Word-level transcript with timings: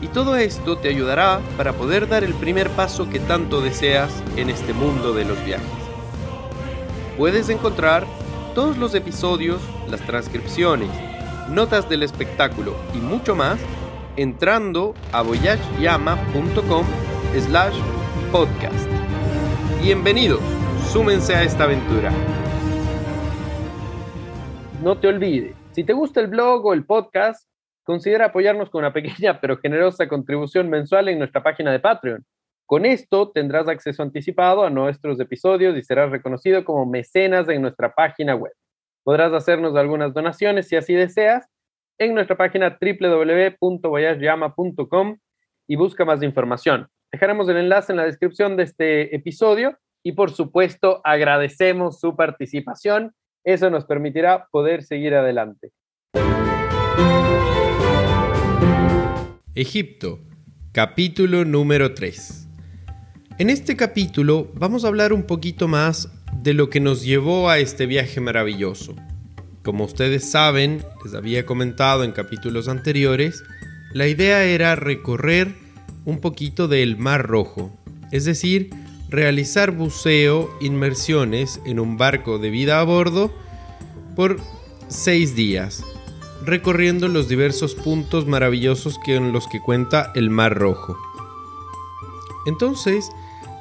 y 0.00 0.08
todo 0.08 0.36
esto 0.36 0.76
te 0.76 0.88
ayudará 0.88 1.40
para 1.56 1.72
poder 1.72 2.08
dar 2.08 2.24
el 2.24 2.34
primer 2.34 2.68
paso 2.70 3.08
que 3.08 3.20
tanto 3.20 3.60
deseas 3.60 4.22
en 4.36 4.50
este 4.50 4.72
mundo 4.72 5.12
de 5.14 5.24
los 5.24 5.42
viajes. 5.44 5.66
Puedes 7.16 7.48
encontrar 7.48 8.06
todos 8.54 8.76
los 8.76 8.94
episodios, 8.94 9.60
las 9.88 10.00
transcripciones, 10.02 10.90
notas 11.48 11.88
del 11.88 12.02
espectáculo 12.02 12.74
y 12.94 12.98
mucho 12.98 13.34
más 13.34 13.58
entrando 14.16 14.94
a 15.12 15.22
voyageyama.com 15.22 16.86
slash 17.38 17.76
podcast. 18.30 18.88
Bienvenidos, 19.82 20.40
súmense 20.92 21.34
a 21.34 21.42
esta 21.42 21.64
aventura. 21.64 22.12
No 24.82 24.98
te 24.98 25.08
olvides, 25.08 25.56
si 25.72 25.84
te 25.84 25.92
gusta 25.92 26.20
el 26.20 26.28
blog 26.28 26.66
o 26.66 26.74
el 26.74 26.84
podcast, 26.84 27.48
considera 27.84 28.26
apoyarnos 28.26 28.70
con 28.70 28.80
una 28.80 28.92
pequeña 28.92 29.38
pero 29.40 29.58
generosa 29.58 30.08
contribución 30.08 30.68
mensual 30.68 31.08
en 31.08 31.18
nuestra 31.18 31.42
página 31.42 31.70
de 31.70 31.80
Patreon. 31.80 32.24
Con 32.66 32.86
esto 32.86 33.30
tendrás 33.30 33.68
acceso 33.68 34.02
anticipado 34.02 34.64
a 34.64 34.70
nuestros 34.70 35.20
episodios 35.20 35.76
y 35.76 35.82
serás 35.82 36.10
reconocido 36.10 36.64
como 36.64 36.86
mecenas 36.86 37.48
en 37.48 37.62
nuestra 37.62 37.94
página 37.94 38.34
web. 38.34 38.52
Podrás 39.04 39.32
hacernos 39.34 39.76
algunas 39.76 40.14
donaciones 40.14 40.66
si 40.66 40.76
así 40.76 40.94
deseas 40.94 41.46
en 41.98 42.14
nuestra 42.14 42.36
página 42.36 42.78
www.voyageyama.com 42.80 45.18
y 45.66 45.76
busca 45.76 46.06
más 46.06 46.22
información. 46.22 46.88
Dejaremos 47.12 47.48
el 47.48 47.58
enlace 47.58 47.92
en 47.92 47.98
la 47.98 48.04
descripción 48.04 48.56
de 48.56 48.62
este 48.64 49.14
episodio 49.14 49.78
y 50.02 50.12
por 50.12 50.30
supuesto 50.30 51.02
agradecemos 51.04 52.00
su 52.00 52.16
participación. 52.16 53.12
Eso 53.44 53.68
nos 53.68 53.84
permitirá 53.84 54.48
poder 54.50 54.82
seguir 54.82 55.14
adelante. 55.14 55.72
Egipto, 59.56 60.18
capítulo 60.72 61.44
número 61.44 61.94
3. 61.94 62.48
En 63.38 63.50
este 63.50 63.76
capítulo 63.76 64.50
vamos 64.56 64.84
a 64.84 64.88
hablar 64.88 65.12
un 65.12 65.22
poquito 65.22 65.68
más 65.68 66.08
de 66.42 66.54
lo 66.54 66.70
que 66.70 66.80
nos 66.80 67.04
llevó 67.04 67.48
a 67.48 67.60
este 67.60 67.86
viaje 67.86 68.20
maravilloso. 68.20 68.96
Como 69.62 69.84
ustedes 69.84 70.28
saben, 70.28 70.82
les 71.04 71.14
había 71.14 71.46
comentado 71.46 72.02
en 72.02 72.10
capítulos 72.10 72.66
anteriores, 72.66 73.44
la 73.92 74.08
idea 74.08 74.42
era 74.42 74.74
recorrer 74.74 75.54
un 76.04 76.18
poquito 76.18 76.66
del 76.66 76.96
Mar 76.96 77.24
Rojo, 77.24 77.72
es 78.10 78.24
decir, 78.24 78.70
realizar 79.08 79.70
buceo, 79.70 80.50
inmersiones 80.60 81.60
en 81.64 81.78
un 81.78 81.96
barco 81.96 82.40
de 82.40 82.50
vida 82.50 82.80
a 82.80 82.82
bordo 82.82 83.32
por 84.16 84.40
seis 84.88 85.36
días 85.36 85.84
recorriendo 86.44 87.08
los 87.08 87.28
diversos 87.28 87.74
puntos 87.74 88.26
maravillosos 88.26 88.98
que 89.04 89.16
en 89.16 89.32
los 89.32 89.46
que 89.48 89.60
cuenta 89.60 90.12
el 90.14 90.30
Mar 90.30 90.54
Rojo. 90.54 90.96
Entonces, 92.46 93.10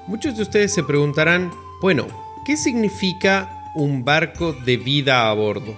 muchos 0.07 0.35
de 0.35 0.43
ustedes 0.43 0.73
se 0.73 0.83
preguntarán, 0.83 1.51
bueno, 1.81 2.07
¿qué 2.45 2.57
significa 2.57 3.71
un 3.75 4.03
barco 4.03 4.53
de 4.53 4.77
vida 4.77 5.29
a 5.29 5.33
bordo? 5.33 5.75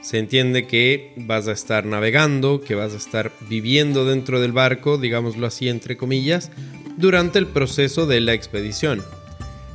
Se 0.00 0.18
entiende 0.18 0.66
que 0.66 1.12
vas 1.16 1.48
a 1.48 1.52
estar 1.52 1.84
navegando, 1.84 2.60
que 2.60 2.74
vas 2.74 2.94
a 2.94 2.96
estar 2.96 3.32
viviendo 3.48 4.04
dentro 4.04 4.40
del 4.40 4.52
barco, 4.52 4.98
digámoslo 4.98 5.46
así 5.46 5.68
entre 5.68 5.96
comillas, 5.96 6.50
durante 6.96 7.38
el 7.38 7.46
proceso 7.46 8.06
de 8.06 8.20
la 8.20 8.32
expedición. 8.32 9.02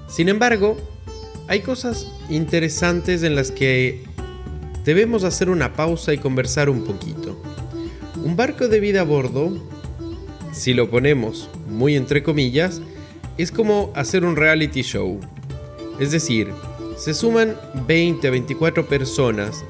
Sin 0.08 0.30
embargo, 0.30 0.78
hay 1.48 1.60
cosas 1.60 2.08
interesantes 2.30 3.24
en 3.24 3.36
las 3.36 3.52
que 3.52 4.04
debemos 4.84 5.24
hacer 5.24 5.50
una 5.50 5.74
pausa 5.74 6.14
y 6.14 6.18
conversar 6.18 6.70
un 6.70 6.84
poquito. 6.84 7.42
Un 8.24 8.36
barco 8.36 8.68
de 8.68 8.80
vida 8.80 9.02
a 9.02 9.06
bordo, 9.06 9.52
si 10.52 10.74
lo 10.74 10.90
ponemos 10.90 11.50
muy 11.70 11.96
entre 11.96 12.24
comillas, 12.24 12.82
es 13.38 13.52
como 13.52 13.92
hacer 13.96 14.26
un 14.26 14.36
reality 14.36 14.82
show. 14.82 15.20
Es 16.00 16.12
decir, 16.12 16.52
se 16.98 17.14
suman 17.14 17.58
20 17.88 18.28
a 18.28 18.32
24 18.32 18.88
personas 18.88 19.64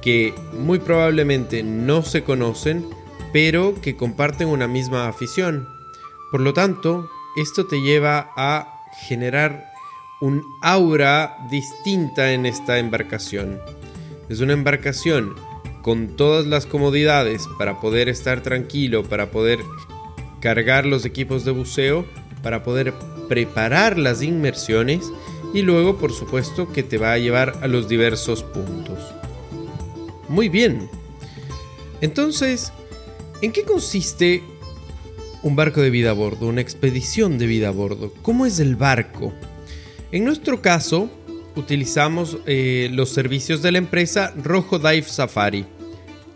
que 0.00 0.34
muy 0.52 0.78
probablemente 0.78 1.62
no 1.62 2.02
se 2.02 2.22
conocen, 2.22 2.86
pero 3.32 3.80
que 3.80 3.96
comparten 3.96 4.48
una 4.48 4.68
misma 4.68 5.08
afición. 5.08 5.68
Por 6.30 6.40
lo 6.40 6.52
tanto, 6.52 7.08
esto 7.36 7.66
te 7.66 7.80
lleva 7.80 8.30
a 8.36 8.82
generar 9.06 9.72
un 10.20 10.42
aura 10.62 11.36
distinta 11.50 12.32
en 12.32 12.46
esta 12.46 12.78
embarcación. 12.78 13.60
Es 14.28 14.40
una 14.40 14.52
embarcación 14.52 15.34
con 15.82 16.16
todas 16.16 16.46
las 16.46 16.66
comodidades 16.66 17.46
para 17.58 17.80
poder 17.80 18.08
estar 18.08 18.42
tranquilo, 18.42 19.04
para 19.04 19.30
poder 19.30 19.60
cargar 20.40 20.86
los 20.86 21.04
equipos 21.04 21.44
de 21.44 21.52
buceo, 21.52 22.04
para 22.42 22.62
poder 22.62 22.92
preparar 23.28 23.98
las 23.98 24.22
inmersiones 24.22 25.10
y 25.54 25.62
luego 25.62 25.96
por 25.96 26.12
supuesto 26.12 26.70
que 26.72 26.82
te 26.82 26.98
va 26.98 27.12
a 27.12 27.18
llevar 27.18 27.58
a 27.62 27.68
los 27.68 27.88
diversos 27.88 28.42
puntos. 28.42 28.98
Muy 30.28 30.48
bien. 30.48 30.88
Entonces, 32.00 32.72
¿en 33.40 33.52
qué 33.52 33.64
consiste 33.64 34.42
un 35.42 35.56
barco 35.56 35.80
de 35.80 35.90
vida 35.90 36.10
a 36.10 36.14
bordo, 36.14 36.46
una 36.46 36.60
expedición 36.60 37.38
de 37.38 37.46
vida 37.46 37.68
a 37.68 37.72
bordo? 37.72 38.12
¿Cómo 38.22 38.44
es 38.44 38.60
el 38.60 38.76
barco? 38.76 39.32
En 40.12 40.24
nuestro 40.24 40.60
caso, 40.60 41.10
utilizamos 41.58 42.38
eh, 42.46 42.88
los 42.92 43.10
servicios 43.10 43.62
de 43.62 43.72
la 43.72 43.78
empresa 43.78 44.32
Rojo 44.42 44.78
Dive 44.78 45.02
Safari. 45.02 45.66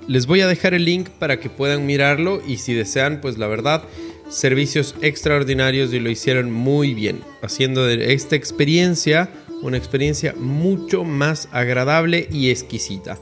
Les 0.09 0.27
voy 0.27 0.41
a 0.41 0.49
dejar 0.49 0.75
el 0.75 0.84
link 0.84 1.09
para 1.09 1.38
que 1.38 1.49
puedan 1.49 1.87
mirarlo 1.87 2.43
y 2.47 2.56
si 2.56 2.75
desean, 2.75 3.21
pues 3.21 3.38
la 3.38 3.47
verdad, 3.47 3.84
servicios 4.28 4.97
extraordinarios 5.00 5.93
y 5.93 6.00
lo 6.00 6.11
hicieron 6.11 6.50
muy 6.50 6.93
bien, 6.93 7.21
haciendo 7.41 7.87
de 7.87 8.12
esta 8.12 8.34
experiencia 8.34 9.31
una 9.62 9.77
experiencia 9.77 10.34
mucho 10.37 11.05
más 11.05 11.49
agradable 11.53 12.27
y 12.32 12.50
exquisita. 12.50 13.16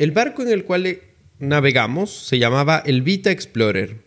El 0.00 0.10
barco 0.10 0.42
en 0.42 0.48
el 0.48 0.64
cual 0.64 0.98
navegamos 1.38 2.10
se 2.10 2.40
llamaba 2.40 2.82
el 2.84 3.02
Vita 3.02 3.30
Explorer. 3.30 4.02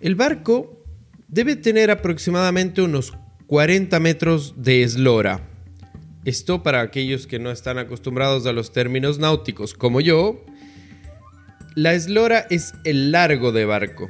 El 0.00 0.14
barco 0.14 0.82
debe 1.28 1.56
tener 1.56 1.90
aproximadamente 1.90 2.80
unos 2.80 3.12
40 3.48 4.00
metros 4.00 4.54
de 4.56 4.82
eslora, 4.82 5.53
esto 6.24 6.62
para 6.62 6.80
aquellos 6.80 7.26
que 7.26 7.38
no 7.38 7.50
están 7.50 7.78
acostumbrados 7.78 8.46
a 8.46 8.52
los 8.52 8.72
términos 8.72 9.18
náuticos 9.18 9.74
como 9.74 10.00
yo, 10.00 10.44
la 11.74 11.94
eslora 11.94 12.46
es 12.50 12.72
el 12.84 13.12
largo 13.12 13.52
de 13.52 13.64
barco 13.64 14.08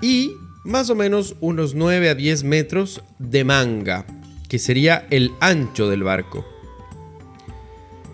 y 0.00 0.32
más 0.64 0.90
o 0.90 0.94
menos 0.94 1.36
unos 1.40 1.74
9 1.74 2.10
a 2.10 2.14
10 2.14 2.44
metros 2.44 3.02
de 3.18 3.44
manga, 3.44 4.04
que 4.48 4.58
sería 4.58 5.06
el 5.10 5.32
ancho 5.40 5.88
del 5.88 6.02
barco. 6.02 6.44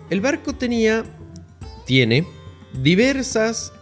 El 0.09 0.21
barco 0.21 0.53
tenía, 0.53 1.03
tiene, 1.85 2.27
diversas 2.81 3.73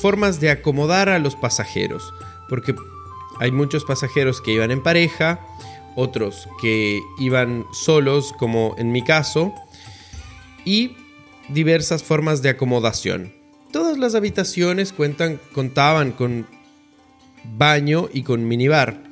formas 0.00 0.40
de 0.40 0.50
acomodar 0.50 1.08
a 1.08 1.18
los 1.18 1.36
pasajeros, 1.36 2.12
porque 2.48 2.74
hay 3.38 3.52
muchos 3.52 3.84
pasajeros 3.84 4.40
que 4.40 4.52
iban 4.52 4.70
en 4.70 4.82
pareja, 4.82 5.40
otros 5.96 6.48
que 6.60 7.00
iban 7.18 7.66
solos, 7.72 8.32
como 8.38 8.76
en 8.78 8.92
mi 8.92 9.02
caso, 9.02 9.52
y 10.64 10.92
diversas 11.48 12.04
formas 12.04 12.42
de 12.42 12.50
acomodación. 12.50 13.32
Todas 13.72 13.98
las 13.98 14.14
habitaciones 14.14 14.92
cuentan, 14.92 15.40
contaban 15.52 16.12
con 16.12 16.46
baño 17.56 18.08
y 18.12 18.22
con 18.22 18.46
minibar. 18.46 19.02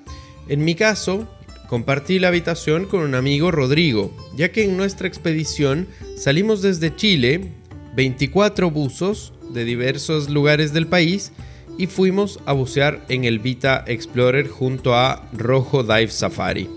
En 0.48 0.64
mi 0.64 0.74
caso, 0.74 1.28
compartí 1.68 2.18
la 2.18 2.28
habitación 2.28 2.86
con 2.86 3.00
un 3.00 3.14
amigo 3.14 3.50
Rodrigo, 3.50 4.14
ya 4.36 4.52
que 4.52 4.64
en 4.64 4.76
nuestra 4.76 5.08
expedición 5.08 5.88
salimos 6.16 6.62
desde 6.62 6.94
Chile, 6.94 7.52
24 7.96 8.70
buzos 8.70 9.32
de 9.50 9.64
diversos 9.64 10.28
lugares 10.28 10.72
del 10.72 10.86
país, 10.86 11.32
y 11.78 11.86
fuimos 11.86 12.40
a 12.46 12.52
bucear 12.52 13.04
en 13.08 13.24
el 13.24 13.38
Vita 13.38 13.84
Explorer 13.86 14.48
junto 14.48 14.94
a 14.94 15.28
Rojo 15.32 15.82
Dive 15.82 16.08
Safari. 16.08 16.68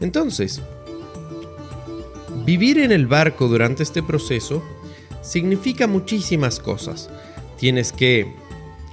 Entonces, 0.00 0.62
vivir 2.44 2.78
en 2.78 2.92
el 2.92 3.06
barco 3.06 3.48
durante 3.48 3.82
este 3.82 4.02
proceso 4.02 4.62
significa 5.22 5.86
muchísimas 5.86 6.60
cosas. 6.60 7.10
Tienes 7.58 7.92
que 7.92 8.32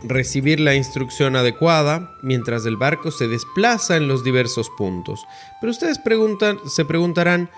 recibir 0.04 0.60
la 0.60 0.76
instrucción 0.76 1.36
adecuada 1.36 2.16
mientras 2.24 2.66
el 2.66 2.78
barco 2.78 3.12
se 3.12 3.28
desplaza 3.28 3.98
en 3.98 4.08
los 4.08 4.24
diversos 4.24 4.70
puntos. 4.78 5.26
Pero 5.60 5.72
ustedes 5.72 6.00
preguntan, 6.00 6.58
se 6.68 6.86
preguntarán, 6.86 7.50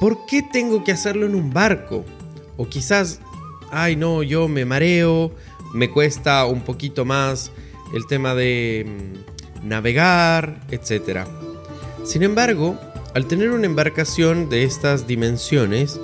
¿por 0.00 0.26
qué 0.26 0.42
tengo 0.42 0.84
que 0.84 0.92
hacerlo 0.92 1.26
en 1.26 1.34
un 1.34 1.52
barco? 1.52 2.04
O 2.56 2.68
quizás, 2.68 3.20
ay 3.70 3.96
no, 3.96 4.22
yo 4.22 4.48
me 4.48 4.64
mareo, 4.64 5.32
me 5.74 5.90
cuesta 5.90 6.44
un 6.46 6.62
poquito 6.62 7.04
más 7.04 7.52
el 7.94 8.06
tema 8.06 8.34
de 8.34 8.86
mm, 8.86 9.68
navegar, 9.68 10.60
etc. 10.70 11.26
Sin 12.04 12.22
embargo, 12.22 12.78
al 13.14 13.26
tener 13.26 13.50
una 13.50 13.66
embarcación 13.66 14.48
de 14.48 14.64
estas 14.64 15.06
dimensiones, 15.06 16.00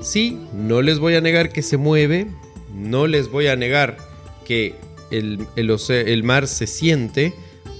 sí, 0.00 0.38
no 0.54 0.82
les 0.82 0.98
voy 0.98 1.14
a 1.14 1.20
negar 1.20 1.50
que 1.50 1.62
se 1.62 1.76
mueve, 1.76 2.26
no 2.74 3.06
les 3.06 3.30
voy 3.30 3.48
a 3.48 3.56
negar 3.56 3.96
que 4.44 4.74
el, 5.10 5.46
el, 5.56 6.22
mar 6.24 6.46
se 6.46 6.66
siente, 6.66 7.32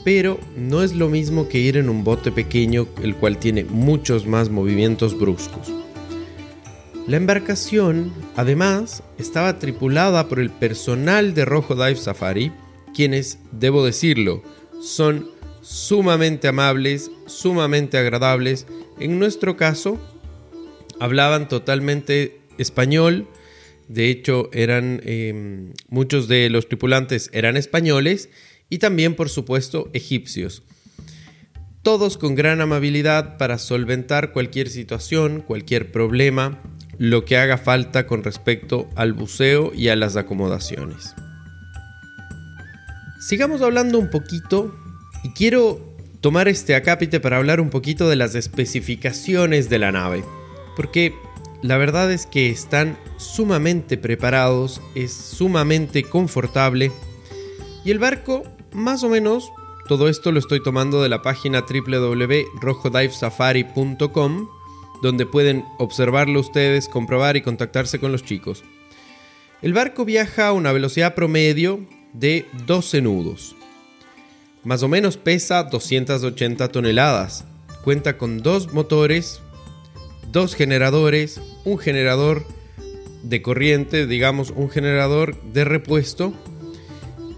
pero 0.05 0.39
no 0.57 0.83
es 0.83 0.95
lo 0.95 1.09
mismo 1.09 1.49
que 1.49 1.59
ir 1.59 1.77
en 1.77 1.89
un 1.89 2.05
bote 2.05 2.31
pequeño, 2.33 2.87
el 3.03 3.15
cual 3.17 3.39
tiene 3.39 3.65
muchos 3.65 4.27
más 4.27 4.51
movimientos 4.51 5.19
bruscos. 5.19 5.73
La 7.07 7.19
embarcación, 7.19 8.13
además, 8.35 9.05
estaba 9.17 9.61
tripulada 9.61 10.29
por 10.29 10.41
el 10.41 10.51
personal 10.51 11.35
de 11.35 11.45
Rojo 11.45 11.77
Dive 11.77 11.95
Safari, 11.95 12.51
quienes, 12.97 13.39
debo 13.53 13.85
decirlo, 13.85 14.43
son 14.83 15.31
sumamente 15.63 16.49
amables, 16.49 17.13
sumamente 17.27 17.97
agradables. 17.97 18.67
En 18.99 19.21
nuestro 19.21 19.57
caso, 19.57 20.01
hablaban 20.99 21.47
totalmente 21.47 22.41
español, 22.59 23.29
de 23.87 24.11
hecho, 24.11 24.51
eran 24.53 25.01
em, 25.05 25.75
muchos 25.89 26.27
de 26.27 26.51
los 26.51 26.67
tripulantes 26.67 27.31
eran 27.33 27.57
españoles 27.57 28.31
y 28.69 28.79
también, 28.79 29.15
por 29.15 29.29
supuesto, 29.29 29.91
egipcios. 29.93 30.65
Todos 31.83 32.19
con 32.19 32.35
gran 32.35 32.61
amabilidad 32.61 33.39
para 33.39 33.59
solventar 33.59 34.33
cualquier 34.33 34.69
situación, 34.69 35.41
cualquier 35.41 35.93
problema, 35.93 36.61
lo 36.99 37.25
que 37.25 37.37
haga 37.37 37.59
falta 37.59 38.07
con 38.07 38.25
respecto 38.25 38.89
al 38.97 39.13
buceo 39.13 39.73
y 39.75 39.89
a 39.89 39.97
las 39.97 40.17
acomodaciones. 40.17 41.15
Sigamos 43.21 43.61
hablando 43.63 43.99
un 43.99 44.11
poquito 44.11 44.75
y 45.25 45.31
quiero 45.31 45.81
tomar 46.21 46.49
este 46.49 46.75
acápite 46.75 47.21
para 47.21 47.37
hablar 47.37 47.61
un 47.61 47.71
poquito 47.71 48.09
de 48.09 48.17
las 48.17 48.35
especificaciones 48.35 49.69
de 49.69 49.79
la 49.79 49.93
nave, 49.93 50.25
porque 50.77 51.15
la 51.63 51.77
verdad 51.77 52.11
es 52.13 52.27
que 52.27 52.51
están 52.51 52.99
sumamente 53.17 53.97
preparados, 53.99 54.81
es 54.95 55.13
sumamente 55.13 56.05
confortable 56.05 56.93
y 57.85 57.91
el 57.91 57.99
barco 57.99 58.45
más 58.73 59.03
o 59.03 59.09
menos, 59.09 59.51
todo 59.89 60.09
esto 60.09 60.31
lo 60.33 60.39
estoy 60.39 60.63
tomando 60.63 61.03
de 61.03 61.09
la 61.09 61.23
página 61.23 61.63
www.rojodivesafari.com 61.63 64.49
donde 65.03 65.27
pueden 65.27 65.65
observarlo 65.79 66.41
ustedes, 66.41 66.89
comprobar 66.89 67.37
y 67.37 67.43
contactarse 67.43 67.99
con 67.99 68.13
los 68.13 68.25
chicos. 68.25 68.65
El 69.63 69.73
barco 69.73 70.05
viaja 70.05 70.49
a 70.49 70.53
una 70.53 70.73
velocidad 70.73 71.15
promedio 71.15 71.81
de 72.13 72.47
12 72.67 73.03
nudos. 73.03 73.57
Más 74.65 74.83
o 74.83 74.89
menos 74.89 75.17
pesa 75.17 75.63
280 75.65 76.69
toneladas. 76.69 77.45
Cuenta 77.85 78.19
con 78.19 78.39
dos 78.39 78.73
motores 78.73 79.41
dos 80.37 80.55
generadores, 80.55 81.41
un 81.65 81.79
generador 81.79 82.45
de 83.23 83.43
corriente, 83.43 84.07
digamos 84.07 84.51
un 84.51 84.69
generador 84.69 85.41
de 85.43 85.65
repuesto. 85.65 86.35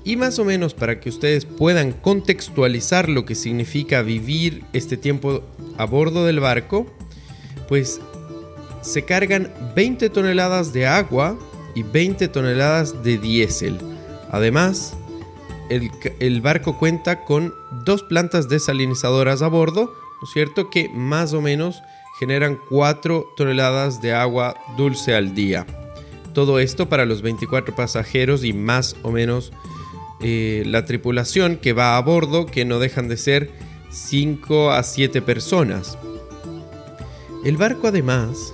Y 0.05 0.17
más 0.17 0.39
o 0.39 0.45
menos 0.45 0.75
para 0.75 0.99
que 0.99 1.09
ustedes 1.09 1.45
puedan 1.45 1.93
contextualizar 1.93 3.09
lo 3.09 3.25
que 3.25 3.37
significa 3.37 4.03
vivir 4.03 4.65
este 4.73 4.97
tiempo 4.97 5.45
a 5.77 5.85
bordo 5.85 6.25
del 6.25 6.41
barco, 6.41 6.93
pues 7.69 8.01
se 8.81 9.05
cargan 9.05 9.53
20 9.77 10.11
toneladas 10.11 10.73
de 10.73 10.87
agua 10.87 11.39
y 11.75 11.83
20 11.83 12.29
toneladas 12.29 13.03
de 13.03 13.19
diésel. 13.19 13.79
Además, 14.31 14.97
el, 15.69 16.41
barco 16.41 16.79
cuenta 16.79 17.25
con 17.25 17.55
dos 17.85 18.03
plantas 18.03 18.49
desalinizadoras 18.49 19.43
a 19.43 19.49
bordo, 19.49 19.85
¿no 19.85 20.27
es 20.27 20.33
cierto? 20.33 20.71
Que 20.71 20.89
más 20.89 21.33
o 21.35 21.41
menos 21.41 21.83
generan 22.19 22.59
4 22.69 23.35
toneladas 23.37 24.01
de 24.01 24.13
agua 24.13 24.57
dulce 24.77 25.15
al 25.15 25.35
día. 25.35 25.67
Todo 26.33 26.59
esto 26.59 26.89
para 26.89 27.05
los 27.05 27.23
24 27.23 27.75
pasajeros 27.75 28.45
y 28.45 28.53
más 28.53 28.97
o 29.03 29.11
menos 29.11 29.53
eh, 30.21 30.63
la 30.67 30.85
tripulación 30.85 31.57
que 31.57 31.73
va 31.73 31.97
a 31.97 32.01
bordo, 32.01 32.47
que 32.47 32.65
no 32.65 32.79
dejan 32.79 33.09
de 33.09 33.17
ser 33.17 33.51
5 33.91 34.71
a 34.73 34.83
7 34.83 35.23
personas. 35.23 35.99
El 37.45 37.57
barco 37.57 37.89
además 37.89 38.53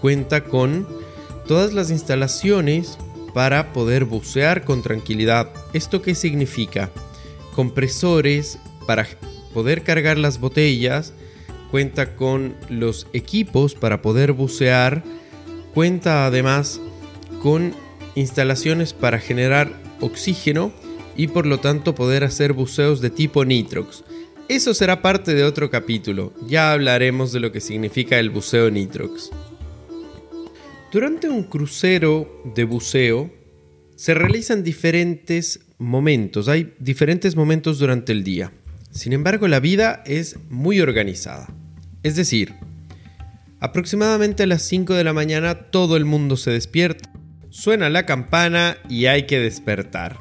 cuenta 0.00 0.44
con 0.44 0.86
todas 1.46 1.72
las 1.72 1.90
instalaciones 1.90 2.98
para 3.32 3.72
poder 3.72 4.04
bucear 4.04 4.64
con 4.64 4.82
tranquilidad. 4.82 5.50
¿Esto 5.72 6.02
qué 6.02 6.14
significa? 6.14 6.90
Compresores 7.54 8.58
para 8.86 9.06
poder 9.54 9.82
cargar 9.82 10.18
las 10.18 10.40
botellas, 10.40 11.12
cuenta 11.70 12.16
con 12.16 12.54
los 12.68 13.06
equipos 13.12 13.74
para 13.74 14.02
poder 14.02 14.32
bucear, 14.32 15.02
cuenta 15.74 16.26
además 16.26 16.80
con 17.42 17.74
instalaciones 18.14 18.92
para 18.92 19.18
generar 19.18 19.72
oxígeno 20.00 20.72
y 21.16 21.28
por 21.28 21.46
lo 21.46 21.58
tanto 21.60 21.94
poder 21.94 22.24
hacer 22.24 22.52
buceos 22.52 23.00
de 23.00 23.10
tipo 23.10 23.44
nitrox. 23.44 24.04
Eso 24.48 24.72
será 24.72 25.02
parte 25.02 25.34
de 25.34 25.44
otro 25.44 25.70
capítulo, 25.70 26.32
ya 26.46 26.72
hablaremos 26.72 27.32
de 27.32 27.40
lo 27.40 27.52
que 27.52 27.60
significa 27.60 28.18
el 28.18 28.30
buceo 28.30 28.70
nitrox. 28.70 29.30
Durante 30.90 31.28
un 31.28 31.42
crucero 31.42 32.42
de 32.54 32.64
buceo 32.64 33.30
se 33.94 34.14
realizan 34.14 34.62
diferentes 34.62 35.60
momentos, 35.76 36.48
hay 36.48 36.72
diferentes 36.78 37.36
momentos 37.36 37.78
durante 37.78 38.12
el 38.12 38.24
día. 38.24 38.50
Sin 38.90 39.12
embargo, 39.12 39.48
la 39.48 39.60
vida 39.60 40.02
es 40.06 40.38
muy 40.48 40.80
organizada. 40.80 41.48
Es 42.02 42.16
decir, 42.16 42.54
aproximadamente 43.60 44.44
a 44.44 44.46
las 44.46 44.62
5 44.62 44.94
de 44.94 45.04
la 45.04 45.12
mañana 45.12 45.70
todo 45.70 45.94
el 45.94 46.06
mundo 46.06 46.38
se 46.38 46.52
despierta, 46.52 47.12
suena 47.50 47.90
la 47.90 48.06
campana 48.06 48.78
y 48.88 49.06
hay 49.06 49.26
que 49.26 49.40
despertar. 49.40 50.16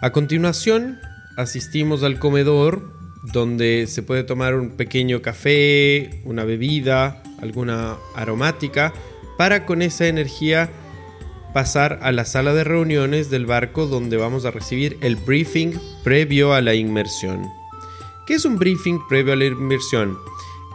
A 0.00 0.12
continuación, 0.12 1.00
asistimos 1.36 2.04
al 2.04 2.20
comedor 2.20 2.95
donde 3.32 3.86
se 3.86 4.02
puede 4.02 4.24
tomar 4.24 4.54
un 4.54 4.70
pequeño 4.70 5.22
café, 5.22 6.20
una 6.24 6.44
bebida, 6.44 7.22
alguna 7.40 7.96
aromática, 8.14 8.92
para 9.36 9.66
con 9.66 9.82
esa 9.82 10.06
energía 10.06 10.70
pasar 11.52 12.00
a 12.02 12.12
la 12.12 12.24
sala 12.24 12.54
de 12.54 12.64
reuniones 12.64 13.30
del 13.30 13.46
barco 13.46 13.86
donde 13.86 14.16
vamos 14.16 14.44
a 14.44 14.50
recibir 14.50 14.98
el 15.00 15.16
briefing 15.16 15.72
previo 16.04 16.52
a 16.52 16.60
la 16.60 16.74
inmersión. 16.74 17.46
¿Qué 18.26 18.34
es 18.34 18.44
un 18.44 18.58
briefing 18.58 19.00
previo 19.08 19.32
a 19.32 19.36
la 19.36 19.46
inmersión? 19.46 20.18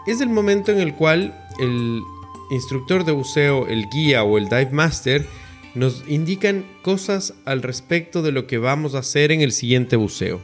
Es 0.08 0.22
el 0.22 0.29
momento 0.29 0.72
en 0.72 0.79
el 0.79 0.96
cual 0.96 1.38
el 1.60 2.01
instructor 2.50 3.05
de 3.05 3.12
buceo, 3.12 3.67
el 3.67 3.88
guía 3.89 4.24
o 4.24 4.38
el 4.38 4.46
dive 4.46 4.72
master 4.72 5.27
nos 5.75 6.03
indican 6.08 6.65
cosas 6.81 7.34
al 7.46 7.62
respecto 7.62 8.22
de 8.22 8.31
lo 8.31 8.48
que 8.48 8.58
vamos 8.58 8.96
a 8.96 9.00
hacer 9.00 9.31
en 9.31 9.41
el 9.41 9.51
siguiente 9.51 9.96
buceo. 9.96 10.41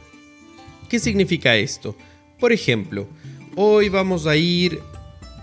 ¿Qué 0.88 0.98
significa 0.98 1.56
esto? 1.56 1.96
Por 2.38 2.52
ejemplo, 2.52 3.06
hoy 3.56 3.88
vamos 3.88 4.26
a 4.26 4.36
ir 4.36 4.80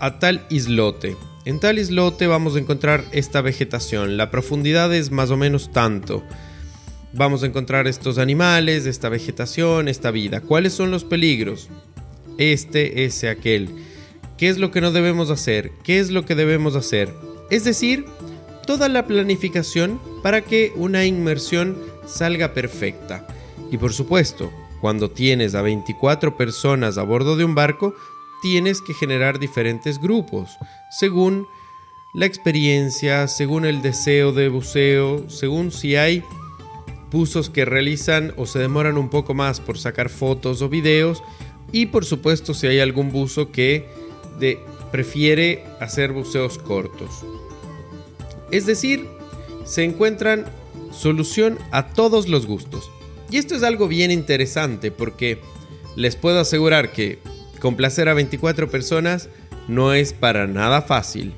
a 0.00 0.18
tal 0.18 0.44
islote 0.50 1.16
en 1.46 1.60
tal 1.60 1.78
islote 1.78 2.26
vamos 2.26 2.56
a 2.56 2.58
encontrar 2.58 3.04
esta 3.12 3.40
vegetación. 3.40 4.16
La 4.16 4.32
profundidad 4.32 4.92
es 4.92 5.12
más 5.12 5.30
o 5.30 5.36
menos 5.36 5.70
tanto. 5.70 6.24
Vamos 7.12 7.44
a 7.44 7.46
encontrar 7.46 7.86
estos 7.86 8.18
animales, 8.18 8.84
esta 8.84 9.08
vegetación, 9.08 9.86
esta 9.86 10.10
vida. 10.10 10.40
¿Cuáles 10.40 10.72
son 10.72 10.90
los 10.90 11.04
peligros? 11.04 11.68
Este, 12.36 13.04
ese, 13.04 13.28
aquel. 13.28 13.70
¿Qué 14.36 14.48
es 14.48 14.58
lo 14.58 14.72
que 14.72 14.80
no 14.80 14.90
debemos 14.90 15.30
hacer? 15.30 15.70
¿Qué 15.84 16.00
es 16.00 16.10
lo 16.10 16.26
que 16.26 16.34
debemos 16.34 16.74
hacer? 16.74 17.14
Es 17.48 17.62
decir, 17.62 18.06
toda 18.66 18.88
la 18.88 19.06
planificación 19.06 20.00
para 20.24 20.40
que 20.40 20.72
una 20.74 21.04
inmersión 21.04 21.78
salga 22.08 22.54
perfecta. 22.54 23.24
Y 23.70 23.78
por 23.78 23.92
supuesto, 23.92 24.50
cuando 24.80 25.10
tienes 25.10 25.54
a 25.54 25.62
24 25.62 26.36
personas 26.36 26.98
a 26.98 27.02
bordo 27.02 27.36
de 27.36 27.44
un 27.44 27.54
barco, 27.54 27.94
tienes 28.42 28.80
que 28.80 28.94
generar 28.94 29.38
diferentes 29.38 29.98
grupos, 29.98 30.56
según 30.90 31.46
la 32.14 32.26
experiencia, 32.26 33.28
según 33.28 33.64
el 33.64 33.82
deseo 33.82 34.32
de 34.32 34.48
buceo, 34.48 35.28
según 35.28 35.70
si 35.70 35.96
hay 35.96 36.22
buzos 37.10 37.50
que 37.50 37.64
realizan 37.64 38.32
o 38.36 38.46
se 38.46 38.58
demoran 38.58 38.98
un 38.98 39.08
poco 39.08 39.34
más 39.34 39.60
por 39.60 39.78
sacar 39.78 40.08
fotos 40.08 40.62
o 40.62 40.68
videos 40.68 41.22
y 41.72 41.86
por 41.86 42.04
supuesto 42.04 42.54
si 42.54 42.66
hay 42.66 42.80
algún 42.80 43.10
buzo 43.10 43.50
que 43.52 43.88
prefiere 44.90 45.64
hacer 45.80 46.12
buceos 46.12 46.58
cortos. 46.58 47.24
Es 48.50 48.66
decir, 48.66 49.08
se 49.64 49.84
encuentran 49.84 50.46
solución 50.92 51.58
a 51.72 51.88
todos 51.88 52.28
los 52.28 52.46
gustos. 52.46 52.90
Y 53.30 53.38
esto 53.38 53.54
es 53.54 53.62
algo 53.62 53.88
bien 53.88 54.10
interesante 54.10 54.90
porque 54.90 55.40
les 55.96 56.16
puedo 56.16 56.40
asegurar 56.40 56.92
que 56.92 57.18
complacer 57.60 58.08
a 58.08 58.14
24 58.14 58.70
personas 58.70 59.28
no 59.68 59.94
es 59.94 60.12
para 60.12 60.46
nada 60.46 60.82
fácil. 60.82 61.32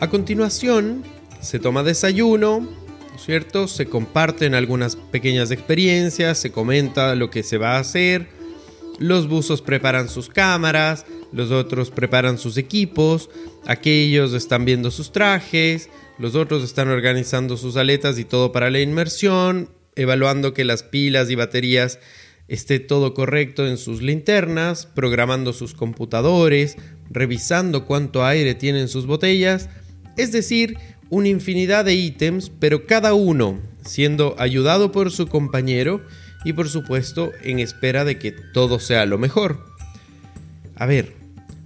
A 0.00 0.10
continuación, 0.10 1.04
se 1.40 1.58
toma 1.58 1.82
desayuno, 1.82 2.68
¿cierto? 3.16 3.68
Se 3.68 3.86
comparten 3.86 4.54
algunas 4.54 4.96
pequeñas 4.96 5.50
experiencias, 5.50 6.38
se 6.38 6.52
comenta 6.52 7.14
lo 7.14 7.30
que 7.30 7.42
se 7.42 7.56
va 7.56 7.76
a 7.76 7.80
hacer, 7.80 8.28
los 8.98 9.28
buzos 9.28 9.62
preparan 9.62 10.08
sus 10.08 10.28
cámaras, 10.28 11.06
los 11.32 11.50
otros 11.50 11.90
preparan 11.90 12.38
sus 12.38 12.56
equipos, 12.56 13.30
aquellos 13.66 14.34
están 14.34 14.64
viendo 14.64 14.90
sus 14.90 15.12
trajes, 15.12 15.88
los 16.18 16.34
otros 16.34 16.62
están 16.62 16.88
organizando 16.88 17.56
sus 17.56 17.76
aletas 17.76 18.18
y 18.18 18.24
todo 18.24 18.52
para 18.52 18.70
la 18.70 18.80
inmersión, 18.80 19.70
evaluando 19.96 20.54
que 20.54 20.64
las 20.64 20.82
pilas 20.82 21.30
y 21.30 21.34
baterías 21.34 21.98
esté 22.48 22.80
todo 22.80 23.14
correcto 23.14 23.66
en 23.66 23.78
sus 23.78 24.02
linternas, 24.02 24.86
programando 24.86 25.52
sus 25.52 25.74
computadores, 25.74 26.76
revisando 27.10 27.86
cuánto 27.86 28.24
aire 28.24 28.54
tienen 28.54 28.88
sus 28.88 29.06
botellas, 29.06 29.68
es 30.16 30.32
decir, 30.32 30.76
una 31.10 31.28
infinidad 31.28 31.84
de 31.84 31.94
ítems, 31.94 32.50
pero 32.58 32.86
cada 32.86 33.14
uno 33.14 33.60
siendo 33.84 34.34
ayudado 34.38 34.92
por 34.92 35.10
su 35.10 35.26
compañero 35.26 36.02
y 36.44 36.52
por 36.52 36.68
supuesto 36.68 37.32
en 37.42 37.58
espera 37.58 38.04
de 38.04 38.18
que 38.18 38.32
todo 38.32 38.80
sea 38.80 39.06
lo 39.06 39.18
mejor. 39.18 39.64
A 40.74 40.86
ver, 40.86 41.14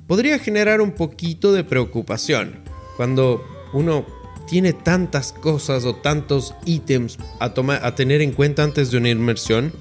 podría 0.06 0.38
generar 0.38 0.80
un 0.80 0.92
poquito 0.92 1.52
de 1.52 1.64
preocupación 1.64 2.60
cuando 2.96 3.44
uno 3.72 4.06
tiene 4.46 4.72
tantas 4.72 5.32
cosas 5.32 5.84
o 5.84 5.94
tantos 5.96 6.54
ítems 6.64 7.18
a, 7.40 7.52
a 7.82 7.94
tener 7.94 8.22
en 8.22 8.32
cuenta 8.32 8.62
antes 8.62 8.90
de 8.90 8.98
una 8.98 9.10
inmersión, 9.10 9.72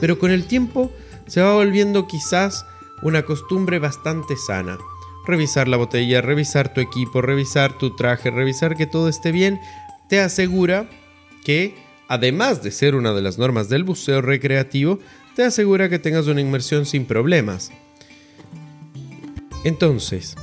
pero 0.00 0.18
con 0.18 0.30
el 0.30 0.46
tiempo 0.46 0.90
se 1.26 1.40
va 1.40 1.54
volviendo 1.54 2.06
quizás 2.06 2.66
una 3.02 3.24
costumbre 3.24 3.78
bastante 3.78 4.36
sana. 4.36 4.78
Revisar 5.26 5.68
la 5.68 5.76
botella, 5.76 6.20
revisar 6.20 6.74
tu 6.74 6.80
equipo, 6.80 7.22
revisar 7.22 7.78
tu 7.78 7.96
traje, 7.96 8.30
revisar 8.30 8.76
que 8.76 8.86
todo 8.86 9.08
esté 9.08 9.32
bien, 9.32 9.58
te 10.08 10.20
asegura 10.20 10.88
que, 11.44 11.74
además 12.08 12.62
de 12.62 12.70
ser 12.70 12.94
una 12.94 13.12
de 13.12 13.22
las 13.22 13.38
normas 13.38 13.68
del 13.68 13.84
buceo 13.84 14.20
recreativo, 14.20 14.98
te 15.34 15.44
asegura 15.44 15.88
que 15.88 15.98
tengas 15.98 16.26
una 16.26 16.40
inmersión 16.40 16.86
sin 16.86 17.06
problemas. 17.06 17.72
Entonces, 19.64 20.36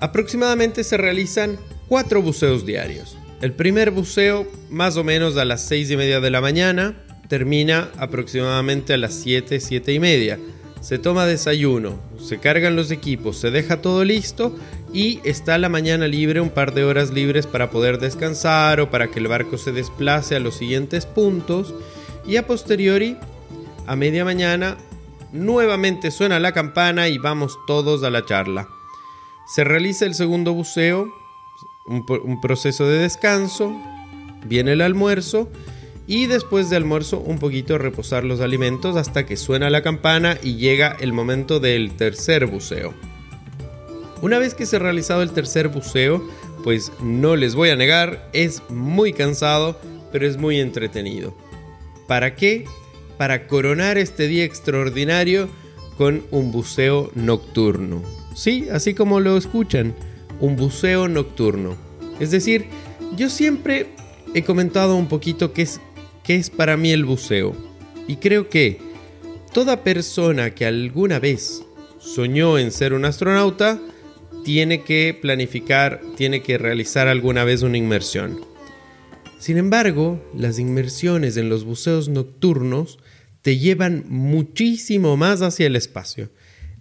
aproximadamente 0.00 0.84
se 0.84 0.98
realizan 0.98 1.58
cuatro 1.88 2.22
buceos 2.22 2.64
diarios. 2.66 3.16
El 3.40 3.52
primer 3.52 3.90
buceo 3.90 4.46
más 4.70 4.96
o 4.96 5.04
menos 5.04 5.36
a 5.36 5.44
las 5.44 5.62
seis 5.62 5.90
y 5.90 5.96
media 5.96 6.20
de 6.20 6.30
la 6.30 6.40
mañana, 6.40 6.96
termina 7.28 7.90
aproximadamente 7.98 8.94
a 8.94 8.96
las 8.96 9.14
7, 9.14 9.60
7 9.60 9.92
y 9.92 9.98
media. 9.98 10.38
Se 10.80 10.98
toma 10.98 11.24
desayuno, 11.24 11.98
se 12.18 12.38
cargan 12.38 12.76
los 12.76 12.90
equipos, 12.90 13.38
se 13.38 13.50
deja 13.50 13.80
todo 13.80 14.04
listo 14.04 14.54
y 14.92 15.20
está 15.24 15.56
la 15.56 15.70
mañana 15.70 16.06
libre, 16.06 16.40
un 16.40 16.50
par 16.50 16.74
de 16.74 16.84
horas 16.84 17.10
libres 17.10 17.46
para 17.46 17.70
poder 17.70 17.98
descansar 17.98 18.80
o 18.80 18.90
para 18.90 19.10
que 19.10 19.18
el 19.18 19.28
barco 19.28 19.56
se 19.56 19.72
desplace 19.72 20.36
a 20.36 20.40
los 20.40 20.56
siguientes 20.56 21.06
puntos. 21.06 21.74
Y 22.26 22.36
a 22.36 22.46
posteriori, 22.46 23.16
a 23.86 23.96
media 23.96 24.24
mañana, 24.24 24.76
nuevamente 25.32 26.10
suena 26.10 26.38
la 26.38 26.52
campana 26.52 27.08
y 27.08 27.18
vamos 27.18 27.58
todos 27.66 28.02
a 28.02 28.10
la 28.10 28.26
charla. 28.26 28.68
Se 29.46 29.64
realiza 29.64 30.04
el 30.04 30.14
segundo 30.14 30.52
buceo, 30.52 31.12
un, 31.86 32.40
proceso 32.40 32.86
de 32.86 32.98
descanso, 32.98 33.72
viene 34.46 34.72
el 34.72 34.80
almuerzo 34.80 35.50
y 36.06 36.26
después 36.26 36.70
de 36.70 36.76
almuerzo 36.76 37.18
un 37.18 37.38
poquito 37.38 37.78
reposar 37.78 38.24
los 38.24 38.40
alimentos 38.40 38.96
hasta 38.96 39.26
que 39.26 39.36
suena 39.36 39.70
la 39.70 39.82
campana 39.82 40.38
y 40.42 40.56
llega 40.56 40.96
el 41.00 41.12
momento 41.12 41.60
del 41.60 41.92
tercer 41.92 42.46
buceo. 42.46 42.94
Una 44.22 44.38
vez 44.38 44.54
que 44.54 44.66
se 44.66 44.76
ha 44.76 44.78
realizado 44.78 45.22
el 45.22 45.32
tercer 45.32 45.68
buceo, 45.68 46.26
pues 46.62 46.92
no 47.02 47.36
les 47.36 47.54
voy 47.54 47.70
a 47.70 47.76
negar, 47.76 48.28
es 48.32 48.62
muy 48.70 49.12
cansado, 49.12 49.78
pero 50.12 50.26
es 50.26 50.38
muy 50.38 50.60
entretenido. 50.60 51.34
¿Para 52.06 52.34
qué? 52.34 52.64
Para 53.18 53.46
coronar 53.46 53.98
este 53.98 54.28
día 54.28 54.44
extraordinario 54.44 55.48
con 55.98 56.24
un 56.30 56.52
buceo 56.52 57.10
nocturno. 57.14 58.02
Sí, 58.34 58.66
así 58.72 58.94
como 58.94 59.20
lo 59.20 59.36
escuchan, 59.36 59.94
un 60.44 60.56
buceo 60.56 61.08
nocturno. 61.08 61.76
Es 62.20 62.30
decir, 62.30 62.66
yo 63.16 63.30
siempre 63.30 63.86
he 64.34 64.44
comentado 64.44 64.96
un 64.96 65.08
poquito 65.08 65.52
que 65.52 65.62
es 65.62 65.80
qué 66.22 66.36
es 66.36 66.50
para 66.50 66.76
mí 66.76 66.92
el 66.92 67.04
buceo. 67.04 67.54
Y 68.06 68.16
creo 68.16 68.48
que 68.48 68.78
toda 69.52 69.82
persona 69.82 70.54
que 70.54 70.66
alguna 70.66 71.18
vez 71.18 71.62
soñó 71.98 72.58
en 72.58 72.70
ser 72.70 72.92
un 72.92 73.06
astronauta 73.06 73.80
tiene 74.44 74.82
que 74.82 75.18
planificar, 75.20 76.02
tiene 76.16 76.42
que 76.42 76.58
realizar 76.58 77.08
alguna 77.08 77.44
vez 77.44 77.62
una 77.62 77.78
inmersión. 77.78 78.40
Sin 79.38 79.56
embargo, 79.56 80.22
las 80.36 80.58
inmersiones 80.58 81.36
en 81.36 81.48
los 81.48 81.64
buceos 81.64 82.08
nocturnos 82.08 82.98
te 83.40 83.58
llevan 83.58 84.04
muchísimo 84.08 85.16
más 85.16 85.40
hacia 85.40 85.66
el 85.66 85.76
espacio. 85.76 86.30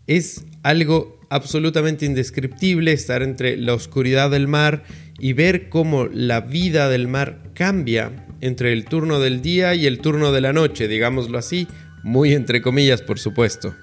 Es 0.08 0.44
algo 0.64 1.20
absolutamente 1.34 2.06
indescriptible 2.06 2.92
estar 2.92 3.24
entre 3.24 3.58
la 3.58 3.74
oscuridad 3.74 4.30
del 4.30 4.48
mar 4.48 4.84
y 5.20 5.34
ver 5.34 5.70
cómo 5.70 6.06
la 6.06 6.42
vida 6.42 6.90
del 6.90 7.08
mar 7.08 7.42
cambia 7.54 8.28
entre 8.42 8.74
el 8.74 8.86
turno 8.86 9.20
del 9.20 9.42
día 9.42 9.74
y 9.74 9.88
el 9.88 10.00
turno 10.00 10.32
de 10.32 10.42
la 10.42 10.54
noche, 10.54 10.88
digámoslo 10.88 11.38
así, 11.38 11.68
muy 12.04 12.34
entre 12.34 12.62
comillas 12.62 13.02
por 13.02 13.20
supuesto. 13.20 13.74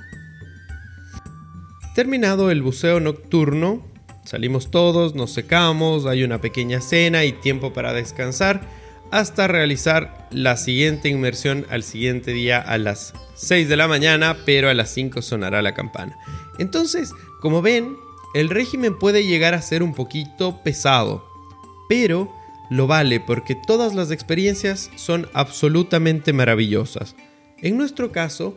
Terminado 1.95 2.51
el 2.51 2.63
buceo 2.63 3.01
nocturno, 3.01 3.85
salimos 4.25 4.71
todos, 4.71 5.15
nos 5.17 5.33
secamos, 5.33 6.07
hay 6.07 6.23
una 6.23 6.41
pequeña 6.41 6.81
cena 6.81 7.25
y 7.25 7.33
tiempo 7.33 7.73
para 7.73 7.93
descansar 7.93 8.61
hasta 9.11 9.49
realizar 9.49 10.29
la 10.31 10.57
siguiente 10.57 11.09
inmersión 11.09 11.67
al 11.69 11.83
siguiente 11.83 12.31
día 12.31 12.61
a 12.61 12.79
las 12.79 13.13
6 13.35 13.69
de 13.69 13.77
la 13.77 13.89
mañana, 13.89 14.37
pero 14.47 14.69
a 14.69 14.75
las 14.75 14.91
5 14.91 15.21
sonará 15.21 15.63
la 15.63 15.75
campana. 15.75 16.17
Entonces, 16.59 17.11
como 17.41 17.63
ven, 17.63 17.97
el 18.35 18.49
régimen 18.49 18.99
puede 18.99 19.27
llegar 19.27 19.55
a 19.55 19.63
ser 19.63 19.83
un 19.83 19.95
poquito 19.95 20.63
pesado, 20.63 21.25
pero 21.89 22.33
lo 22.71 22.87
vale 22.87 23.19
porque 23.19 23.57
todas 23.57 23.95
las 23.95 24.11
experiencias 24.11 24.91
son 24.95 25.29
absolutamente 25.33 26.33
maravillosas. 26.33 27.17
En 27.59 27.77
nuestro 27.77 28.13
caso, 28.13 28.55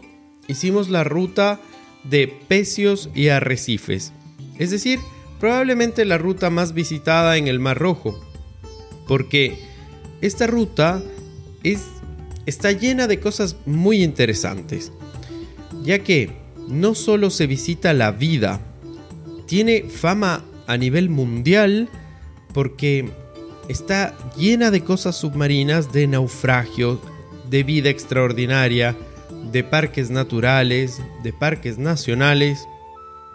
hicimos 0.47 0.89
la 0.89 1.03
ruta 1.03 1.59
de 2.03 2.27
Pecios 2.27 3.09
y 3.15 3.29
Arrecifes, 3.29 4.13
es 4.59 4.69
decir, 4.69 4.99
probablemente 5.39 6.05
la 6.05 6.17
ruta 6.17 6.49
más 6.49 6.73
visitada 6.73 7.37
en 7.37 7.47
el 7.47 7.59
Mar 7.59 7.79
Rojo, 7.79 8.19
porque 9.07 9.57
esta 10.21 10.45
ruta 10.45 11.01
es, 11.63 11.81
está 12.45 12.71
llena 12.71 13.07
de 13.07 13.19
cosas 13.19 13.55
muy 13.65 14.03
interesantes, 14.03 14.91
ya 15.83 15.99
que 15.99 16.29
no 16.67 16.93
solo 16.95 17.29
se 17.29 17.47
visita 17.47 17.93
la 17.93 18.11
vida, 18.11 18.61
tiene 19.45 19.83
fama 19.83 20.43
a 20.67 20.77
nivel 20.77 21.09
mundial 21.09 21.89
porque 22.53 23.09
está 23.67 24.15
llena 24.38 24.71
de 24.71 24.83
cosas 24.83 25.17
submarinas, 25.17 25.91
de 25.91 26.07
naufragios, 26.07 27.00
de 27.50 27.63
vida 27.63 27.89
extraordinaria, 27.89 28.95
de 29.51 29.63
parques 29.63 30.09
naturales, 30.09 31.01
de 31.23 31.33
parques 31.33 31.77
nacionales, 31.77 32.67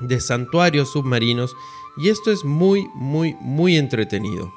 de 0.01 0.21
santuarios 0.21 0.93
submarinos 0.93 1.55
y 1.97 2.09
esto 2.09 2.31
es 2.31 2.45
muy, 2.45 2.89
muy, 2.95 3.37
muy 3.41 3.77
entretenido. 3.77 4.53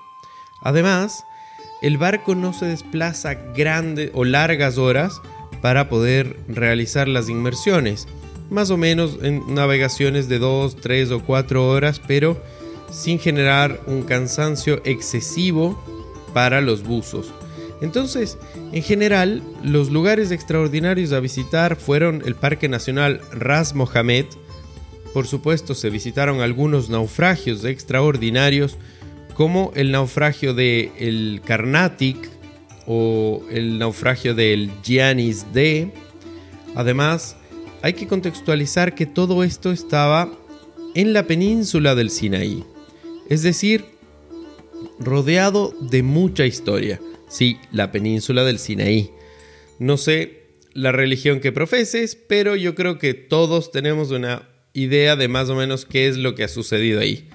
Además, 0.62 1.26
el 1.82 1.98
barco 1.98 2.36
no 2.36 2.54
se 2.54 2.66
desplaza 2.66 3.34
grandes 3.34 4.12
o 4.14 4.24
largas 4.24 4.78
horas 4.78 5.22
para 5.62 5.90
poder 5.90 6.40
realizar 6.48 7.08
las 7.08 7.30
inmersiones, 7.30 8.08
más 8.52 8.70
o 8.70 8.78
menos 8.78 9.18
en 9.24 9.56
navegaciones 9.56 10.30
de 10.30 10.38
2, 10.38 10.76
3 10.76 11.12
o 11.12 11.24
4 11.24 11.68
horas, 11.68 12.00
pero 12.06 12.38
sin 12.92 13.18
generar 13.18 13.82
un 13.88 14.04
cansancio 14.04 14.82
excesivo 14.84 15.82
para 16.34 16.62
los 16.62 16.84
buzos. 16.84 17.32
Entonces, 17.82 18.38
en 18.74 18.84
general, 18.84 19.42
los 19.64 19.90
lugares 19.90 20.30
extraordinarios 20.30 21.14
a 21.14 21.20
visitar 21.20 21.78
fueron 21.78 22.22
el 22.26 22.36
Parque 22.36 22.70
Nacional 22.70 23.22
Ras 23.32 23.74
Mohammed, 23.74 24.26
por 25.14 25.28
supuesto 25.28 25.76
se 25.76 25.90
visitaron 25.90 26.42
algunos 26.42 26.90
naufragios 26.90 27.66
extraordinarios 27.66 28.78
como 29.34 29.72
el 29.76 29.92
naufragio 29.92 30.54
de 30.54 30.92
el 30.98 31.42
Carnatic 31.44 32.18
o 32.86 33.44
el 33.50 33.78
naufragio 33.78 34.36
del 34.36 34.72
Giannis 34.84 35.54
D. 35.54 35.92
Además, 36.76 37.36
hay 37.82 37.94
que 37.94 38.08
contextualizar 38.08 38.96
que 38.96 39.06
todo 39.06 39.44
esto 39.44 39.72
estaba 39.72 40.32
en 40.96 41.14
la 41.14 41.28
península 41.28 41.96
del 41.96 42.10
Sinaí 42.10 42.64
es 43.32 43.44
decir, 43.44 43.86
rodeado 45.00 45.74
de 45.80 46.04
mucha 46.04 46.46
historia. 46.46 47.00
Sí, 47.30 47.58
la 47.72 47.90
península 47.90 48.44
del 48.44 48.60
Sinaí, 48.60 49.12
No 49.80 49.96
sé 49.96 50.58
la 50.74 50.92
religión 50.92 51.40
que 51.40 51.54
profeses, 51.54 52.18
pero 52.18 52.58
yo 52.58 52.76
creo 52.76 53.00
que 53.00 53.14
todos 53.14 53.72
tenemos 53.72 54.12
una 54.12 54.50
idea 54.74 55.16
de 55.16 55.30
más 55.30 55.50
o 55.50 55.56
menos 55.56 55.86
qué 55.86 56.10
es 56.10 56.18
lo 56.18 56.36
que 56.36 56.44
ha 56.44 56.50
sucedido 56.50 57.00
ahí. 57.00 57.30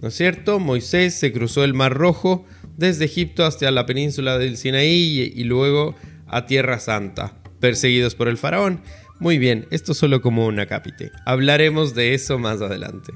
¿No 0.00 0.08
es 0.08 0.14
cierto? 0.14 0.58
Moisés 0.58 1.16
se 1.16 1.32
cruzó 1.32 1.64
el 1.64 1.74
Mar 1.74 1.92
Rojo 1.92 2.46
desde 2.78 3.04
Egipto 3.04 3.44
hasta 3.44 3.70
la 3.70 3.84
península 3.84 4.38
del 4.38 4.56
Sinaí 4.56 5.34
y 5.36 5.44
luego 5.44 5.96
a 6.28 6.46
Tierra 6.46 6.78
Santa, 6.78 7.42
perseguidos 7.60 8.14
por 8.14 8.28
el 8.28 8.38
faraón. 8.38 8.80
Muy 9.22 9.38
bien, 9.38 9.68
esto 9.70 9.94
solo 9.94 10.20
como 10.20 10.48
un 10.48 10.58
acápite. 10.58 11.12
Hablaremos 11.24 11.94
de 11.94 12.12
eso 12.12 12.40
más 12.40 12.60
adelante. 12.60 13.12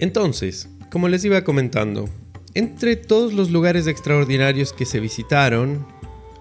Entonces, 0.00 0.68
como 0.90 1.06
les 1.06 1.24
iba 1.24 1.44
comentando, 1.44 2.08
entre 2.54 2.96
todos 2.96 3.32
los 3.32 3.52
lugares 3.52 3.86
extraordinarios 3.86 4.72
que 4.72 4.84
se 4.84 4.98
visitaron, 4.98 5.86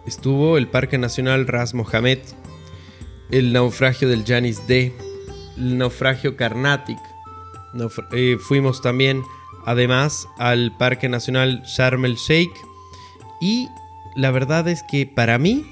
estuvo 0.07 0.57
el 0.57 0.67
Parque 0.67 0.98
Nacional 0.98 1.45
Ras 1.45 1.75
Mohammed, 1.75 2.17
el 3.29 3.53
naufragio 3.53 4.10
del 4.10 4.25
Janis 4.25 4.65
D, 4.65 4.91
el 5.57 5.77
naufragio 5.77 6.36
Karnatic. 6.36 6.98
Eh, 8.13 8.38
fuimos 8.39 8.81
también, 8.81 9.22
además, 9.67 10.27
al 10.39 10.75
Parque 10.75 11.07
Nacional 11.07 11.62
Sharm 11.67 12.03
el 12.05 12.15
Sheikh. 12.15 12.53
Y 13.39 13.67
la 14.15 14.31
verdad 14.31 14.67
es 14.67 14.81
que 14.81 15.05
para 15.05 15.38
mí, 15.38 15.67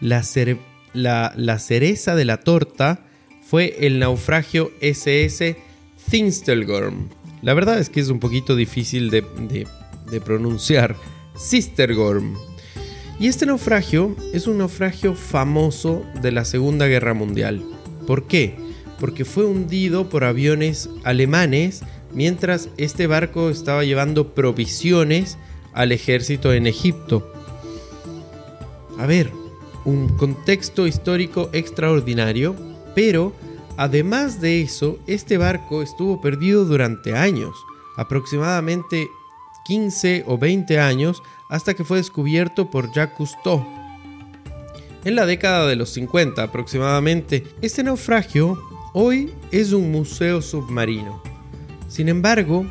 la, 0.00 0.22
la, 0.96 1.58
cereza 1.58 2.14
de 2.14 2.24
la 2.24 2.38
torta 2.38 3.06
fue 3.42 3.76
el 3.80 3.98
naufragio 3.98 4.72
SS 4.80 5.56
Thinstelgorm. 6.10 7.08
La 7.42 7.54
verdad 7.54 7.78
es 7.78 7.90
que 7.90 8.00
es 8.00 8.08
un 8.08 8.18
poquito 8.18 8.56
difícil 8.56 9.10
de, 9.10 9.22
de 10.10 10.20
pronunciar. 10.20 10.96
Sistergorm. 11.36 12.34
Y 13.18 13.28
este 13.28 13.46
naufragio 13.46 14.16
es 14.32 14.46
un 14.46 14.58
naufragio 14.58 15.14
famoso 15.14 16.04
de 16.22 16.32
la 16.32 16.44
Segunda 16.44 16.86
Guerra 16.86 17.14
Mundial. 17.14 17.62
¿Por 18.06 18.26
qué? 18.26 18.54
Porque 18.98 19.24
fue 19.24 19.44
hundido 19.44 20.08
por 20.08 20.24
aviones 20.24 20.88
alemanes 21.04 21.82
mientras 22.12 22.68
este 22.76 23.06
barco 23.06 23.50
estaba 23.50 23.84
llevando 23.84 24.34
provisiones 24.34 25.38
al 25.72 25.92
ejército 25.92 26.52
en 26.52 26.66
Egipto. 26.66 27.30
A 28.98 29.06
ver, 29.06 29.30
un 29.86 30.08
contexto 30.08 30.86
histórico 30.86 31.48
extraordinario, 31.52 32.54
pero 32.94 33.32
además 33.78 34.40
de 34.40 34.60
eso, 34.60 34.98
este 35.06 35.38
barco 35.38 35.80
estuvo 35.80 36.20
perdido 36.20 36.64
durante 36.64 37.16
años, 37.16 37.56
aproximadamente 37.96 39.08
15 39.64 40.24
o 40.26 40.36
20 40.36 40.78
años, 40.78 41.22
hasta 41.48 41.74
que 41.74 41.84
fue 41.84 41.98
descubierto 41.98 42.70
por 42.70 42.92
Jacques 42.92 43.16
Cousteau. 43.16 43.64
En 45.04 45.14
la 45.14 45.24
década 45.24 45.66
de 45.68 45.76
los 45.76 45.90
50 45.90 46.42
aproximadamente, 46.42 47.44
este 47.62 47.84
naufragio 47.84 48.60
hoy 48.92 49.32
es 49.52 49.72
un 49.72 49.92
museo 49.92 50.42
submarino. 50.42 51.22
Sin 51.88 52.08
embargo, 52.08 52.66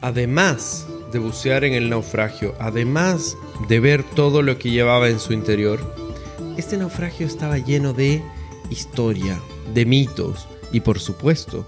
además 0.00 0.88
de 1.12 1.20
bucear 1.20 1.62
en 1.62 1.74
el 1.74 1.88
naufragio, 1.88 2.54
además 2.58 3.36
de 3.68 3.78
ver 3.78 4.02
todo 4.02 4.42
lo 4.42 4.58
que 4.58 4.70
llevaba 4.70 5.08
en 5.08 5.20
su 5.20 5.32
interior, 5.32 6.09
este 6.60 6.76
naufragio 6.76 7.26
estaba 7.26 7.56
lleno 7.56 7.94
de 7.94 8.22
historia, 8.68 9.40
de 9.72 9.86
mitos 9.86 10.46
y 10.72 10.80
por 10.80 11.00
supuesto, 11.00 11.66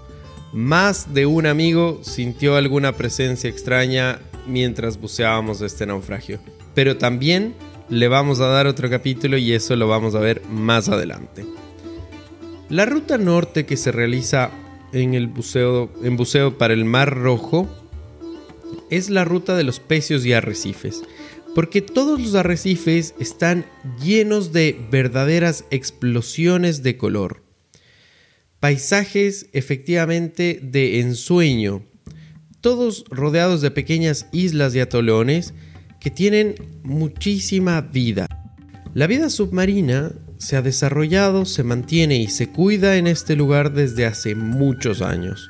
más 0.53 1.15
de 1.15 1.25
un 1.25 1.47
amigo 1.47 1.99
sintió 2.03 2.55
alguna 2.55 2.91
presencia 2.91 3.49
extraña 3.49 4.19
mientras 4.47 5.01
buceábamos 5.01 5.61
este 5.61 5.87
naufragio. 5.87 6.39
Pero 6.75 6.97
también 6.97 7.55
le 7.89 8.07
vamos 8.07 8.39
a 8.39 8.47
dar 8.47 8.67
otro 8.67 8.87
capítulo 8.87 9.37
y 9.37 9.53
eso 9.53 9.75
lo 9.75 9.87
vamos 9.87 10.13
a 10.13 10.19
ver 10.19 10.43
más 10.47 10.89
adelante. 10.89 11.43
La 12.69 12.85
ruta 12.85 13.17
norte 13.17 13.65
que 13.65 13.77
se 13.77 13.91
realiza 13.91 14.51
en 14.91 15.15
el 15.15 15.25
buceo, 15.25 15.89
en 16.03 16.17
buceo 16.17 16.59
para 16.59 16.75
el 16.75 16.85
Mar 16.85 17.17
Rojo 17.17 17.67
es 18.91 19.09
la 19.09 19.25
ruta 19.25 19.55
de 19.55 19.63
los 19.63 19.79
pecios 19.79 20.23
y 20.23 20.33
arrecifes, 20.33 21.01
porque 21.55 21.81
todos 21.81 22.19
los 22.19 22.35
arrecifes 22.35 23.13
están 23.19 23.65
llenos 24.03 24.51
de 24.51 24.79
verdaderas 24.91 25.65
explosiones 25.71 26.83
de 26.83 26.97
color. 26.97 27.43
Paisajes 28.59 29.47
efectivamente 29.53 30.59
de 30.63 30.99
ensueño, 30.99 31.83
todos 32.61 33.03
rodeados 33.09 33.61
de 33.61 33.71
pequeñas 33.71 34.27
islas 34.31 34.73
y 34.73 34.79
atolones 34.79 35.53
que 35.99 36.09
tienen 36.09 36.55
muchísima 36.83 37.81
vida. 37.81 38.27
La 38.93 39.07
vida 39.07 39.29
submarina 39.29 40.13
se 40.37 40.55
ha 40.55 40.61
desarrollado, 40.61 41.45
se 41.45 41.63
mantiene 41.63 42.17
y 42.17 42.27
se 42.27 42.47
cuida 42.47 42.97
en 42.97 43.07
este 43.07 43.35
lugar 43.35 43.73
desde 43.73 44.05
hace 44.05 44.35
muchos 44.35 45.01
años. 45.01 45.49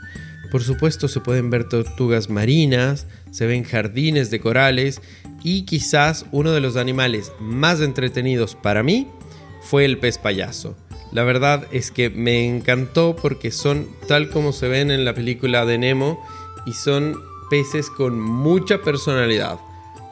Por 0.52 0.64
supuesto 0.64 1.08
se 1.08 1.20
pueden 1.20 1.50
ver 1.50 1.68
tortugas 1.68 2.30
marinas, 2.30 3.08
se 3.34 3.48
ven 3.48 3.64
jardines 3.64 4.30
de 4.30 4.40
corales 4.40 5.02
y 5.44 5.64
quizás 5.64 6.28
uno 6.32 6.52
de 6.52 6.62
los 6.62 6.78
animales 6.78 7.32
más 7.40 7.82
entretenidos 7.82 8.56
para 8.56 8.84
mí 8.84 9.08
fue 9.64 9.86
el 9.86 9.98
pez 9.98 10.20
payaso. 10.20 10.78
La 11.12 11.24
verdad 11.24 11.68
es 11.72 11.90
que 11.90 12.12
me 12.12 12.46
encantó 12.46 13.16
porque 13.16 13.50
son 13.50 13.88
tal 14.08 14.30
como 14.30 14.54
se 14.54 14.68
ven 14.68 14.92
en 14.92 15.04
la 15.04 15.16
película 15.16 15.66
de 15.66 15.80
Nemo 15.80 16.24
y 16.68 16.74
son 16.74 17.20
peces 17.50 17.90
con 17.90 18.22
mucha 18.22 18.84
personalidad. 18.84 19.60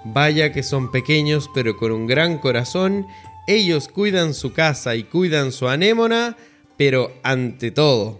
Vaya 0.03 0.51
que 0.51 0.63
son 0.63 0.91
pequeños 0.91 1.47
pero 1.53 1.77
con 1.77 1.91
un 1.91 2.07
gran 2.07 2.39
corazón. 2.39 3.05
Ellos 3.47 3.87
cuidan 3.87 4.33
su 4.33 4.51
casa 4.51 4.95
y 4.95 5.03
cuidan 5.03 5.51
su 5.51 5.67
anémona, 5.67 6.37
pero 6.75 7.11
ante 7.21 7.69
todo. 7.69 8.19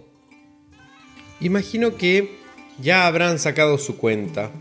Imagino 1.40 1.96
que 1.96 2.38
ya 2.80 3.08
habrán 3.08 3.40
sacado 3.40 3.78
su 3.78 3.96
cuenta. 3.96 4.52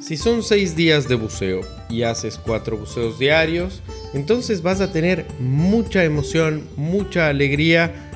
Si 0.00 0.16
son 0.16 0.44
seis 0.44 0.76
días 0.76 1.08
de 1.08 1.16
buceo 1.16 1.60
y 1.90 2.02
haces 2.02 2.38
cuatro 2.38 2.76
buceos 2.76 3.18
diarios, 3.18 3.82
entonces 4.14 4.62
vas 4.62 4.80
a 4.80 4.92
tener 4.92 5.26
mucha 5.40 6.04
emoción, 6.04 6.62
mucha 6.76 7.28
alegría 7.28 8.10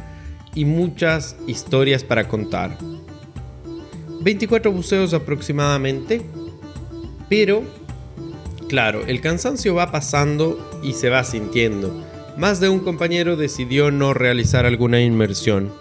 y 0.55 0.65
muchas 0.65 1.37
historias 1.47 2.05
para 2.05 2.29
contar. 2.29 2.79
24 4.21 4.71
buceos 4.71 5.13
aproximadamente, 5.13 6.23
pero 7.29 7.65
claro, 8.69 9.05
el 9.07 9.21
cansancio 9.21 9.75
va 9.75 9.91
pasando 9.91 10.81
y 10.85 10.93
se 10.93 11.11
va 11.11 11.25
sintiendo. 11.25 12.05
Más 12.39 12.61
de 12.61 12.69
un 12.69 12.79
compañero 12.79 13.37
decidió 13.37 13.91
no 13.91 14.15
realizar 14.15 14.67
alguna 14.67 15.03
inmersión. 15.03 15.73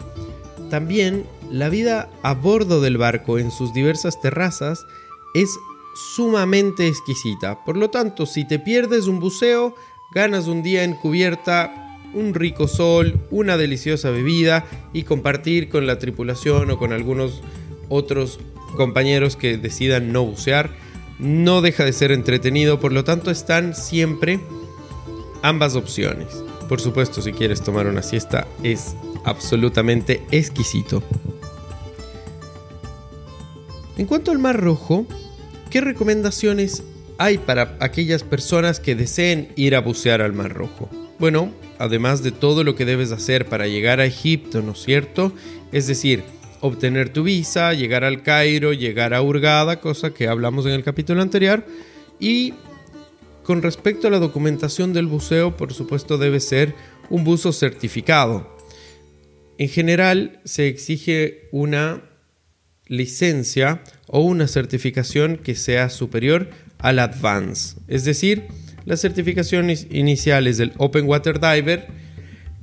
También 0.72 1.26
la 1.52 1.70
vida 1.70 2.10
a 2.24 2.34
bordo 2.34 2.82
del 2.82 2.98
barco 2.98 3.38
en 3.38 3.52
sus 3.52 3.72
diversas 3.74 4.20
terrazas 4.20 4.86
es 5.34 5.50
sumamente 5.96 6.88
exquisita. 6.88 7.64
Por 7.64 7.78
lo 7.78 7.90
tanto, 7.90 8.26
si 8.26 8.48
te 8.48 8.60
pierdes 8.60 9.08
un 9.08 9.20
buceo, 9.20 9.76
ganas 10.12 10.48
un 10.48 10.64
día 10.64 10.84
en 10.84 10.94
cubierta, 10.96 12.00
un 12.14 12.34
rico 12.34 12.68
sol, 12.68 13.20
una 13.32 13.58
deliciosa 13.58 14.10
bebida 14.10 14.66
y 14.94 15.04
compartir 15.04 15.70
con 15.70 15.88
la 15.88 16.00
tripulación 16.00 16.72
o 16.72 16.78
con 16.78 16.94
algunos 16.94 17.42
otros 17.90 18.40
compañeros 18.76 19.36
que 19.36 19.58
decidan 19.58 20.12
no 20.12 20.26
bucear. 20.26 20.70
No 21.20 21.62
deja 21.62 21.86
de 21.86 21.94
ser 21.94 22.12
entretenido, 22.12 22.80
por 22.80 22.92
lo 22.92 23.04
tanto 23.04 23.32
están 23.32 23.76
siempre 23.76 24.40
ambas 25.42 25.76
opciones. 25.76 26.44
Por 26.68 26.82
supuesto, 26.82 27.22
si 27.22 27.34
quieres 27.34 27.62
tomar 27.62 27.88
una 27.88 28.02
siesta 28.02 28.48
es 28.64 28.96
absolutamente 29.24 30.26
exquisito. 30.32 31.04
En 33.98 34.08
cuanto 34.08 34.32
al 34.32 34.40
Mar 34.40 34.60
Rojo, 34.60 35.06
¿qué 35.72 35.82
recomendaciones 35.82 36.84
hay 37.18 37.38
para 37.38 37.78
aquellas 37.80 38.24
personas 38.24 38.80
que 38.80 38.94
deseen 38.94 39.54
ir 39.56 39.74
a 39.74 39.80
bucear 39.80 40.22
al 40.22 40.34
Mar 40.34 40.54
Rojo? 40.54 40.90
Bueno, 41.18 41.54
además 41.80 42.22
de 42.24 42.32
todo 42.32 42.64
lo 42.64 42.76
que 42.76 42.86
debes 42.86 43.12
hacer 43.12 43.46
para 43.46 43.68
llegar 43.68 44.00
a 44.02 44.06
Egipto, 44.06 44.62
¿no 44.62 44.74
es 44.74 44.80
cierto? 44.84 45.34
Es 45.72 45.88
decir, 45.88 46.24
obtener 46.60 47.14
tu 47.14 47.24
visa, 47.24 47.74
llegar 47.74 48.04
al 48.04 48.22
Cairo, 48.22 48.74
llegar 48.74 49.14
a 49.14 49.22
Hurgada, 49.22 49.80
cosa 49.80 50.14
que 50.14 50.28
hablamos 50.28 50.66
en 50.66 50.74
el 50.74 50.84
capítulo 50.84 51.22
anterior. 51.22 51.66
Y 52.20 52.54
con 53.44 53.62
respecto 53.62 54.08
a 54.08 54.12
la 54.12 54.20
documentación 54.20 54.92
del 54.92 55.08
buceo, 55.08 55.56
por 55.56 55.74
supuesto 55.74 56.18
debe 56.18 56.42
ser 56.42 56.76
un 57.10 57.24
buzo 57.24 57.54
certificado. 57.54 58.58
En 59.58 59.70
general 59.70 60.42
se 60.44 60.68
exige 60.68 61.48
una 61.52 62.02
licencia 62.88 63.84
o 64.12 64.20
una 64.20 64.48
certificación 64.48 65.38
que 65.38 65.56
sea 65.56 65.90
superior 65.90 66.50
al 66.80 67.00
Advance, 67.00 67.78
es 67.88 68.04
decir, 68.04 68.48
las 68.86 69.00
certificaciones 69.00 69.88
iniciales 69.90 70.58
del 70.58 70.74
Open 70.78 71.08
Water 71.08 71.40
Diver 71.40 71.88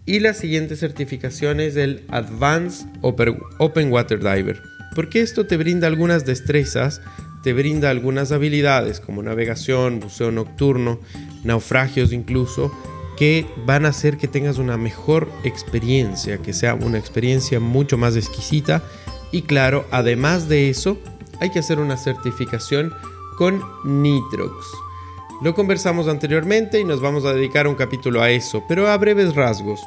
y 0.04 0.20
las 0.20 0.38
siguientes 0.38 0.80
certificaciones 0.80 1.74
del 1.74 2.04
Advanced 2.08 2.86
Open 3.02 3.92
Water 3.92 4.18
Diver. 4.18 4.60
Porque 4.94 5.20
esto 5.20 5.46
te 5.46 5.56
brinda 5.56 5.86
algunas 5.86 6.26
destrezas, 6.26 7.00
te 7.42 7.52
brinda 7.52 7.90
algunas 7.90 8.32
habilidades 8.32 9.00
como 9.00 9.22
navegación, 9.22 10.00
buceo 10.00 10.30
nocturno, 10.30 11.00
naufragios 11.44 12.12
incluso, 12.12 12.72
que 13.16 13.46
van 13.64 13.86
a 13.86 13.90
hacer 13.90 14.16
que 14.16 14.28
tengas 14.28 14.58
una 14.58 14.76
mejor 14.76 15.30
experiencia, 15.44 16.38
que 16.38 16.52
sea 16.52 16.74
una 16.74 16.98
experiencia 16.98 17.60
mucho 17.60 17.96
más 17.96 18.16
exquisita. 18.16 18.82
Y 19.30 19.42
claro, 19.42 19.86
además 19.90 20.48
de 20.48 20.70
eso, 20.70 20.98
hay 21.40 21.50
que 21.50 21.58
hacer 21.58 21.78
una 21.78 21.96
certificación 21.96 22.94
con 23.36 23.62
Nitrox. 23.84 24.66
Lo 25.42 25.54
conversamos 25.54 26.08
anteriormente 26.08 26.80
y 26.80 26.84
nos 26.84 27.00
vamos 27.00 27.24
a 27.24 27.32
dedicar 27.32 27.68
un 27.68 27.76
capítulo 27.76 28.20
a 28.20 28.30
eso, 28.30 28.64
pero 28.68 28.88
a 28.88 28.96
breves 28.96 29.34
rasgos. 29.34 29.80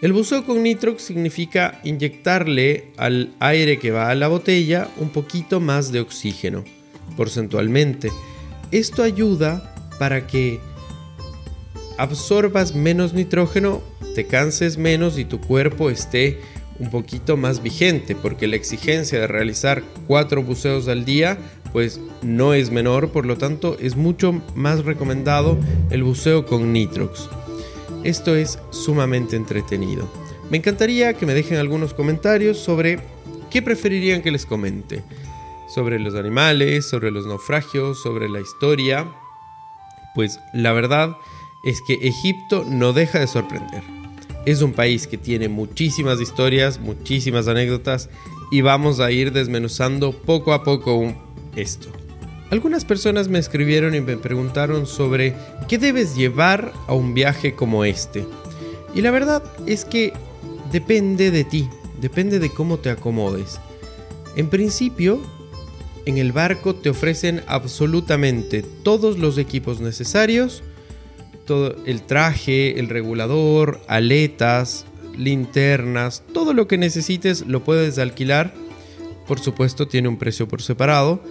El 0.00 0.14
buceo 0.14 0.46
con 0.46 0.62
Nitrox 0.62 1.02
significa 1.02 1.78
inyectarle 1.84 2.92
al 2.96 3.34
aire 3.38 3.78
que 3.78 3.90
va 3.90 4.08
a 4.08 4.14
la 4.14 4.28
botella 4.28 4.88
un 4.96 5.10
poquito 5.10 5.60
más 5.60 5.92
de 5.92 6.00
oxígeno, 6.00 6.64
porcentualmente. 7.18 8.10
Esto 8.70 9.02
ayuda 9.02 9.74
para 9.98 10.26
que 10.26 10.58
absorbas 11.98 12.74
menos 12.74 13.12
nitrógeno, 13.12 13.82
te 14.14 14.26
canses 14.26 14.78
menos 14.78 15.18
y 15.18 15.26
tu 15.26 15.38
cuerpo 15.38 15.90
esté 15.90 16.40
un 16.80 16.90
poquito 16.90 17.36
más 17.36 17.62
vigente, 17.62 18.16
porque 18.16 18.48
la 18.48 18.56
exigencia 18.56 19.20
de 19.20 19.26
realizar 19.26 19.82
cuatro 20.06 20.42
buceos 20.42 20.88
al 20.88 21.04
día 21.04 21.38
pues 21.72 22.00
no 22.22 22.52
es 22.54 22.70
menor, 22.70 23.10
por 23.10 23.26
lo 23.26 23.38
tanto 23.38 23.76
es 23.78 23.96
mucho 23.96 24.42
más 24.54 24.84
recomendado 24.84 25.56
el 25.90 26.02
buceo 26.02 26.44
con 26.46 26.72
nitrox. 26.72 27.28
Esto 28.02 28.34
es 28.34 28.58
sumamente 28.70 29.36
entretenido. 29.36 30.10
Me 30.50 30.56
encantaría 30.56 31.14
que 31.14 31.26
me 31.26 31.34
dejen 31.34 31.58
algunos 31.58 31.94
comentarios 31.94 32.58
sobre 32.58 32.98
qué 33.50 33.62
preferirían 33.62 34.22
que 34.22 34.32
les 34.32 34.46
comente. 34.46 35.04
Sobre 35.72 36.00
los 36.00 36.16
animales, 36.16 36.88
sobre 36.88 37.12
los 37.12 37.26
naufragios, 37.26 38.02
sobre 38.02 38.28
la 38.28 38.40
historia. 38.40 39.06
Pues 40.14 40.40
la 40.52 40.72
verdad 40.72 41.16
es 41.62 41.80
que 41.86 41.94
Egipto 42.02 42.64
no 42.66 42.92
deja 42.92 43.20
de 43.20 43.28
sorprender. 43.28 43.99
Es 44.46 44.62
un 44.62 44.72
país 44.72 45.06
que 45.06 45.18
tiene 45.18 45.48
muchísimas 45.48 46.20
historias, 46.20 46.80
muchísimas 46.80 47.46
anécdotas 47.46 48.08
y 48.50 48.62
vamos 48.62 49.00
a 49.00 49.10
ir 49.10 49.32
desmenuzando 49.32 50.12
poco 50.12 50.52
a 50.52 50.64
poco 50.64 51.14
esto. 51.56 51.88
Algunas 52.50 52.84
personas 52.84 53.28
me 53.28 53.38
escribieron 53.38 53.94
y 53.94 54.00
me 54.00 54.16
preguntaron 54.16 54.86
sobre 54.86 55.36
qué 55.68 55.78
debes 55.78 56.16
llevar 56.16 56.72
a 56.88 56.94
un 56.94 57.14
viaje 57.14 57.54
como 57.54 57.84
este. 57.84 58.26
Y 58.94 59.02
la 59.02 59.12
verdad 59.12 59.42
es 59.66 59.84
que 59.84 60.12
depende 60.72 61.30
de 61.30 61.44
ti, 61.44 61.68
depende 62.00 62.40
de 62.40 62.50
cómo 62.50 62.78
te 62.78 62.90
acomodes. 62.90 63.60
En 64.34 64.48
principio, 64.48 65.20
en 66.06 66.18
el 66.18 66.32
barco 66.32 66.74
te 66.74 66.90
ofrecen 66.90 67.42
absolutamente 67.46 68.62
todos 68.62 69.18
los 69.18 69.38
equipos 69.38 69.80
necesarios 69.80 70.64
el 71.86 72.02
traje, 72.02 72.78
el 72.78 72.88
regulador, 72.88 73.80
aletas, 73.88 74.86
linternas, 75.16 76.22
todo 76.32 76.54
lo 76.54 76.68
que 76.68 76.78
necesites 76.78 77.46
lo 77.46 77.64
puedes 77.64 77.98
alquilar. 77.98 78.54
Por 79.26 79.40
supuesto 79.40 79.88
tiene 79.88 80.08
un 80.08 80.18
precio 80.18 80.48
por 80.48 80.62
separado, 80.62 81.22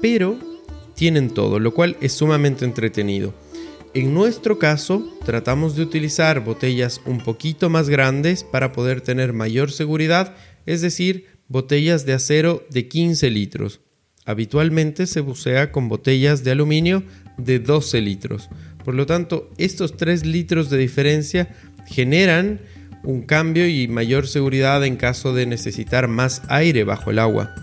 pero 0.00 0.36
tienen 0.94 1.30
todo, 1.30 1.58
lo 1.58 1.72
cual 1.74 1.96
es 2.00 2.12
sumamente 2.12 2.64
entretenido. 2.64 3.34
En 3.94 4.12
nuestro 4.12 4.58
caso, 4.58 5.16
tratamos 5.24 5.74
de 5.74 5.82
utilizar 5.82 6.44
botellas 6.44 7.00
un 7.06 7.18
poquito 7.18 7.70
más 7.70 7.88
grandes 7.88 8.44
para 8.44 8.72
poder 8.72 9.00
tener 9.00 9.32
mayor 9.32 9.72
seguridad, 9.72 10.34
es 10.66 10.82
decir, 10.82 11.26
botellas 11.48 12.04
de 12.04 12.12
acero 12.12 12.66
de 12.70 12.86
15 12.88 13.30
litros. 13.30 13.80
Habitualmente 14.26 15.06
se 15.06 15.20
bucea 15.20 15.72
con 15.72 15.88
botellas 15.88 16.44
de 16.44 16.50
aluminio 16.50 17.02
de 17.38 17.60
12 17.60 18.02
litros. 18.02 18.50
Por 18.84 18.94
lo 18.94 19.06
tanto, 19.06 19.50
estos 19.58 19.96
3 19.96 20.26
litros 20.26 20.70
de 20.70 20.78
diferencia 20.78 21.48
generan 21.86 22.60
un 23.02 23.22
cambio 23.22 23.68
y 23.68 23.88
mayor 23.88 24.26
seguridad 24.26 24.84
en 24.84 24.96
caso 24.96 25.32
de 25.32 25.46
necesitar 25.46 26.08
más 26.08 26.42
aire 26.48 26.84
bajo 26.84 27.10
el 27.10 27.18
agua. 27.18 27.54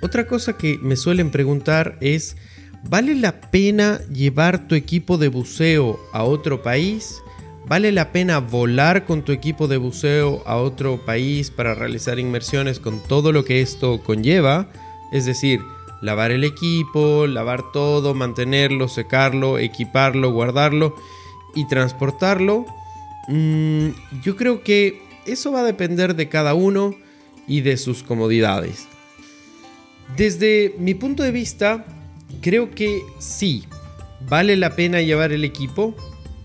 Otra 0.00 0.26
cosa 0.26 0.56
que 0.58 0.78
me 0.82 0.96
suelen 0.96 1.30
preguntar 1.30 1.96
es, 2.00 2.36
¿vale 2.82 3.14
la 3.14 3.40
pena 3.40 4.00
llevar 4.12 4.68
tu 4.68 4.74
equipo 4.74 5.16
de 5.16 5.28
buceo 5.28 5.98
a 6.12 6.24
otro 6.24 6.62
país? 6.62 7.22
¿Vale 7.66 7.90
la 7.92 8.12
pena 8.12 8.38
volar 8.38 9.06
con 9.06 9.24
tu 9.24 9.32
equipo 9.32 9.66
de 9.66 9.78
buceo 9.78 10.42
a 10.46 10.56
otro 10.56 11.02
país 11.06 11.50
para 11.50 11.74
realizar 11.74 12.18
inmersiones 12.18 12.78
con 12.78 13.02
todo 13.02 13.32
lo 13.32 13.46
que 13.46 13.62
esto 13.62 14.02
conlleva? 14.02 14.68
Es 15.12 15.24
decir, 15.24 15.60
lavar 16.00 16.30
el 16.30 16.44
equipo, 16.44 17.26
lavar 17.26 17.72
todo, 17.72 18.14
mantenerlo, 18.14 18.88
secarlo, 18.88 19.58
equiparlo, 19.58 20.32
guardarlo 20.32 20.94
y 21.54 21.66
transportarlo. 21.66 22.66
Mm, 23.28 23.88
yo 24.22 24.36
creo 24.36 24.62
que 24.62 25.02
eso 25.26 25.52
va 25.52 25.60
a 25.60 25.64
depender 25.64 26.14
de 26.14 26.28
cada 26.28 26.54
uno 26.54 26.94
y 27.46 27.60
de 27.60 27.76
sus 27.76 28.02
comodidades. 28.02 28.86
Desde 30.16 30.74
mi 30.78 30.94
punto 30.94 31.22
de 31.22 31.30
vista, 31.30 31.84
creo 32.40 32.70
que 32.70 33.02
sí, 33.18 33.64
vale 34.28 34.56
la 34.56 34.76
pena 34.76 35.00
llevar 35.00 35.32
el 35.32 35.44
equipo 35.44 35.94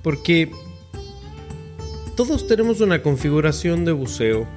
porque 0.02 0.50
todos 2.16 2.48
tenemos 2.48 2.82
una 2.82 3.02
configuración 3.02 3.86
de 3.86 3.92
buceo 3.92 4.48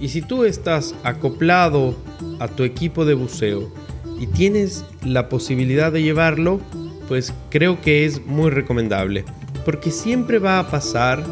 y 0.00 0.08
si 0.08 0.22
tú 0.22 0.44
estás 0.44 0.94
acoplado 1.04 1.94
a 2.40 2.48
tu 2.48 2.64
equipo 2.64 3.04
de 3.04 3.14
buceo 3.14 3.72
y 4.18 4.26
tienes 4.26 4.84
la 5.04 5.28
posibilidad 5.28 5.92
de 5.92 6.02
llevarlo, 6.02 6.60
pues 7.08 7.34
creo 7.50 7.80
que 7.80 8.04
es 8.04 8.24
muy 8.24 8.50
recomendable. 8.50 9.24
Porque 9.64 9.90
siempre 9.90 10.38
va 10.38 10.58
a 10.58 10.70
pasar 10.70 11.24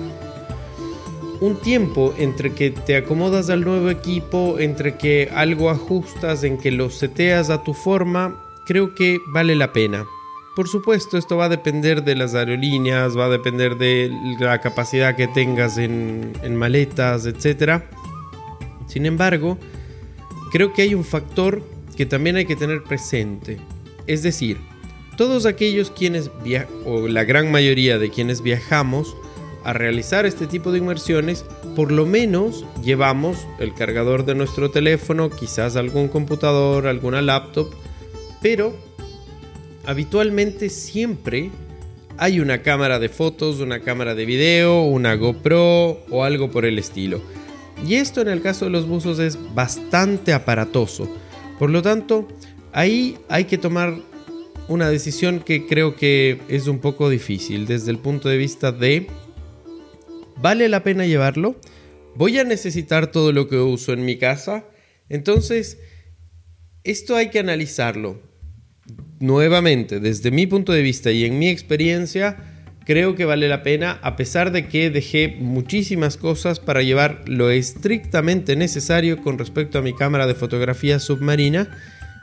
un 1.41 1.57
tiempo 1.57 2.15
entre 2.19 2.53
que 2.53 2.71
te 2.71 2.97
acomodas 2.97 3.49
al 3.49 3.65
nuevo 3.65 3.91
equipo, 3.91 4.59
entre 4.59 4.97
que 4.97 5.31
algo 5.35 5.71
ajustas, 5.71 6.45
en 6.45 6.59
que 6.59 6.71
lo 6.71 6.91
seteas 6.91 7.51
a 7.51 7.63
tu 7.65 7.73
forma, 7.73 8.37
creo 8.67 8.95
que 8.95 9.19
vale 9.33 9.57
la 9.57 9.73
pena. 9.73 10.05
Por 10.55 10.69
supuesto, 10.69 11.17
esto 11.17 11.37
va 11.37 11.47
a 11.47 11.49
depender 11.49 12.05
de 12.05 12.17
las 12.17 12.35
aerolíneas, 12.35 13.17
va 13.17 13.27
a 13.27 13.31
depender 13.31 13.77
de 13.77 14.11
la 14.39 14.61
capacidad 14.61 15.17
que 15.17 15.29
tengas 15.29 15.79
en, 15.79 16.33
en 16.43 16.57
maletas, 16.57 17.25
etc. 17.25 17.83
Sin 18.87 19.07
embargo, 19.07 19.57
creo 20.53 20.73
que 20.73 20.83
hay 20.83 20.95
un 20.95 21.05
factor 21.05 21.63
que 22.01 22.07
también 22.07 22.37
hay 22.37 22.47
que 22.47 22.57
tener 22.57 22.83
presente. 22.83 23.59
Es 24.07 24.23
decir, 24.23 24.57
todos 25.19 25.45
aquellos 25.45 25.91
quienes 25.91 26.31
o 26.87 27.07
la 27.09 27.25
gran 27.25 27.53
mayoría 27.53 27.99
de 27.99 28.09
quienes 28.09 28.41
viajamos 28.41 29.15
a 29.65 29.75
realizar 29.75 30.25
este 30.25 30.47
tipo 30.47 30.73
de 30.73 30.79
inmersiones, 30.79 31.45
por 31.77 31.93
lo 31.93 32.07
menos 32.07 32.65
llevamos 32.83 33.47
el 33.59 33.75
cargador 33.75 34.25
de 34.25 34.35
nuestro 34.35 34.71
teléfono, 34.71 35.29
quizás 35.29 35.77
algún 35.77 36.09
computador, 36.09 36.87
alguna 36.87 37.21
laptop, 37.21 37.71
pero 38.41 38.75
habitualmente 39.85 40.71
siempre 40.71 41.51
hay 42.17 42.41
una 42.41 42.63
cámara 42.63 42.99
de 42.99 43.11
fotos, 43.11 43.61
una 43.61 43.81
cámara 43.81 44.15
de 44.15 44.25
video, 44.25 44.85
una 44.85 45.17
GoPro 45.17 46.01
o 46.09 46.25
algo 46.25 46.51
por 46.51 46.65
el 46.65 46.79
estilo. 46.79 47.21
Y 47.87 47.97
esto 47.97 48.23
en 48.23 48.29
el 48.29 48.41
caso 48.41 48.65
de 48.65 48.71
los 48.71 48.89
buzos 48.89 49.19
es 49.19 49.39
bastante 49.55 50.33
aparatoso 50.33 51.11
por 51.61 51.69
lo 51.69 51.83
tanto, 51.83 52.27
ahí 52.73 53.19
hay 53.29 53.45
que 53.45 53.59
tomar 53.59 53.95
una 54.69 54.89
decisión 54.89 55.41
que 55.41 55.67
creo 55.67 55.95
que 55.95 56.41
es 56.49 56.69
un 56.69 56.79
poco 56.79 57.11
difícil 57.11 57.67
desde 57.67 57.91
el 57.91 57.99
punto 57.99 58.31
de 58.31 58.39
vista 58.39 58.73
de, 58.73 59.09
¿vale 60.39 60.71
la 60.71 60.83
pena 60.83 61.05
llevarlo? 61.05 61.61
¿Voy 62.15 62.39
a 62.39 62.45
necesitar 62.45 63.13
todo 63.13 63.33
lo 63.33 63.47
que 63.47 63.59
uso 63.59 63.93
en 63.93 64.07
mi 64.07 64.17
casa? 64.17 64.65
Entonces, 65.11 65.77
esto 66.83 67.15
hay 67.15 67.29
que 67.29 67.41
analizarlo. 67.41 68.23
Nuevamente, 69.19 70.01
desde 70.01 70.31
mi 70.31 70.47
punto 70.47 70.73
de 70.73 70.81
vista 70.81 71.11
y 71.11 71.27
en 71.27 71.39
mi 71.39 71.51
experiencia, 71.51 72.60
creo 72.85 73.15
que 73.15 73.25
vale 73.25 73.49
la 73.49 73.63
pena, 73.63 73.99
a 74.03 74.17
pesar 74.17 74.53
de 74.53 74.67
que 74.69 74.91
dejé 74.91 75.37
muchísimas 75.39 76.17
cosas 76.17 76.61
para 76.61 76.83
llevar 76.83 77.23
lo 77.27 77.51
estrictamente 77.51 78.57
necesario 78.57 79.23
con 79.23 79.39
respecto 79.39 79.79
a 79.79 79.83
mi 79.83 79.95
cámara 79.95 80.27
de 80.27 80.35
fotografía 80.35 80.99
submarina 80.99 81.69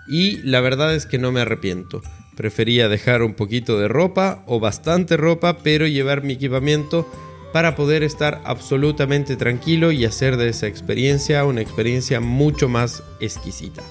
y 0.08 0.38
la 0.44 0.62
verdad 0.62 0.96
es 0.96 1.06
que 1.06 1.18
no 1.18 1.32
me 1.32 1.42
arrepiento. 1.42 2.02
Prefería 2.36 2.88
dejar 2.88 3.24
un 3.24 3.34
poquito 3.34 3.80
de 3.80 3.88
ropa 3.88 4.44
o 4.46 4.60
bastante 4.60 5.18
ropa, 5.18 5.58
pero 5.64 5.88
llevar 5.88 6.24
mi 6.24 6.34
equipamiento 6.34 7.10
para 7.52 7.76
poder 7.76 8.04
estar 8.04 8.42
absolutamente 8.46 9.36
tranquilo 9.36 9.92
y 9.92 10.06
hacer 10.06 10.38
de 10.38 10.50
esa 10.50 10.68
experiencia 10.68 11.46
una 11.46 11.62
experiencia 11.62 12.20
mucho 12.20 12.70
más 12.70 13.04
exquisita. 13.20 13.84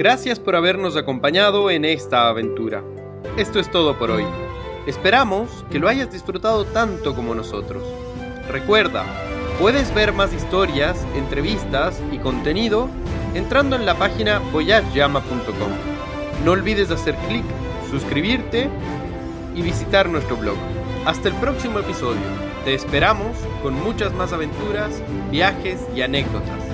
Gracias 0.00 0.40
por 0.40 0.56
habernos 0.56 0.96
acompañado 0.96 1.70
en 1.70 1.84
esta 1.84 2.30
aventura. 2.30 2.82
Esto 3.36 3.60
es 3.60 3.70
todo 3.70 3.98
por 3.98 4.10
hoy. 4.10 4.24
Esperamos 4.86 5.66
que 5.70 5.78
lo 5.78 5.88
hayas 5.88 6.10
disfrutado 6.10 6.64
tanto 6.64 7.14
como 7.14 7.34
nosotros. 7.34 7.82
Recuerda, 8.48 9.04
Puedes 9.58 9.92
ver 9.92 10.14
más 10.14 10.32
historias, 10.32 10.96
entrevistas 11.14 12.00
y 12.10 12.16
contenido 12.16 12.88
entrando 13.34 13.76
en 13.76 13.84
la 13.84 13.94
página 13.94 14.38
voyageyama.com. 14.38 15.70
No 16.46 16.52
olvides 16.52 16.90
hacer 16.90 17.14
clic, 17.28 17.44
suscribirte 17.90 18.70
y 19.54 19.60
visitar 19.60 20.08
nuestro 20.08 20.38
blog. 20.38 20.56
Hasta 21.04 21.28
el 21.28 21.34
próximo 21.34 21.78
episodio. 21.78 22.22
Te 22.64 22.72
esperamos 22.72 23.36
con 23.62 23.74
muchas 23.74 24.14
más 24.14 24.32
aventuras, 24.32 25.02
viajes 25.30 25.78
y 25.94 26.00
anécdotas. 26.00 26.69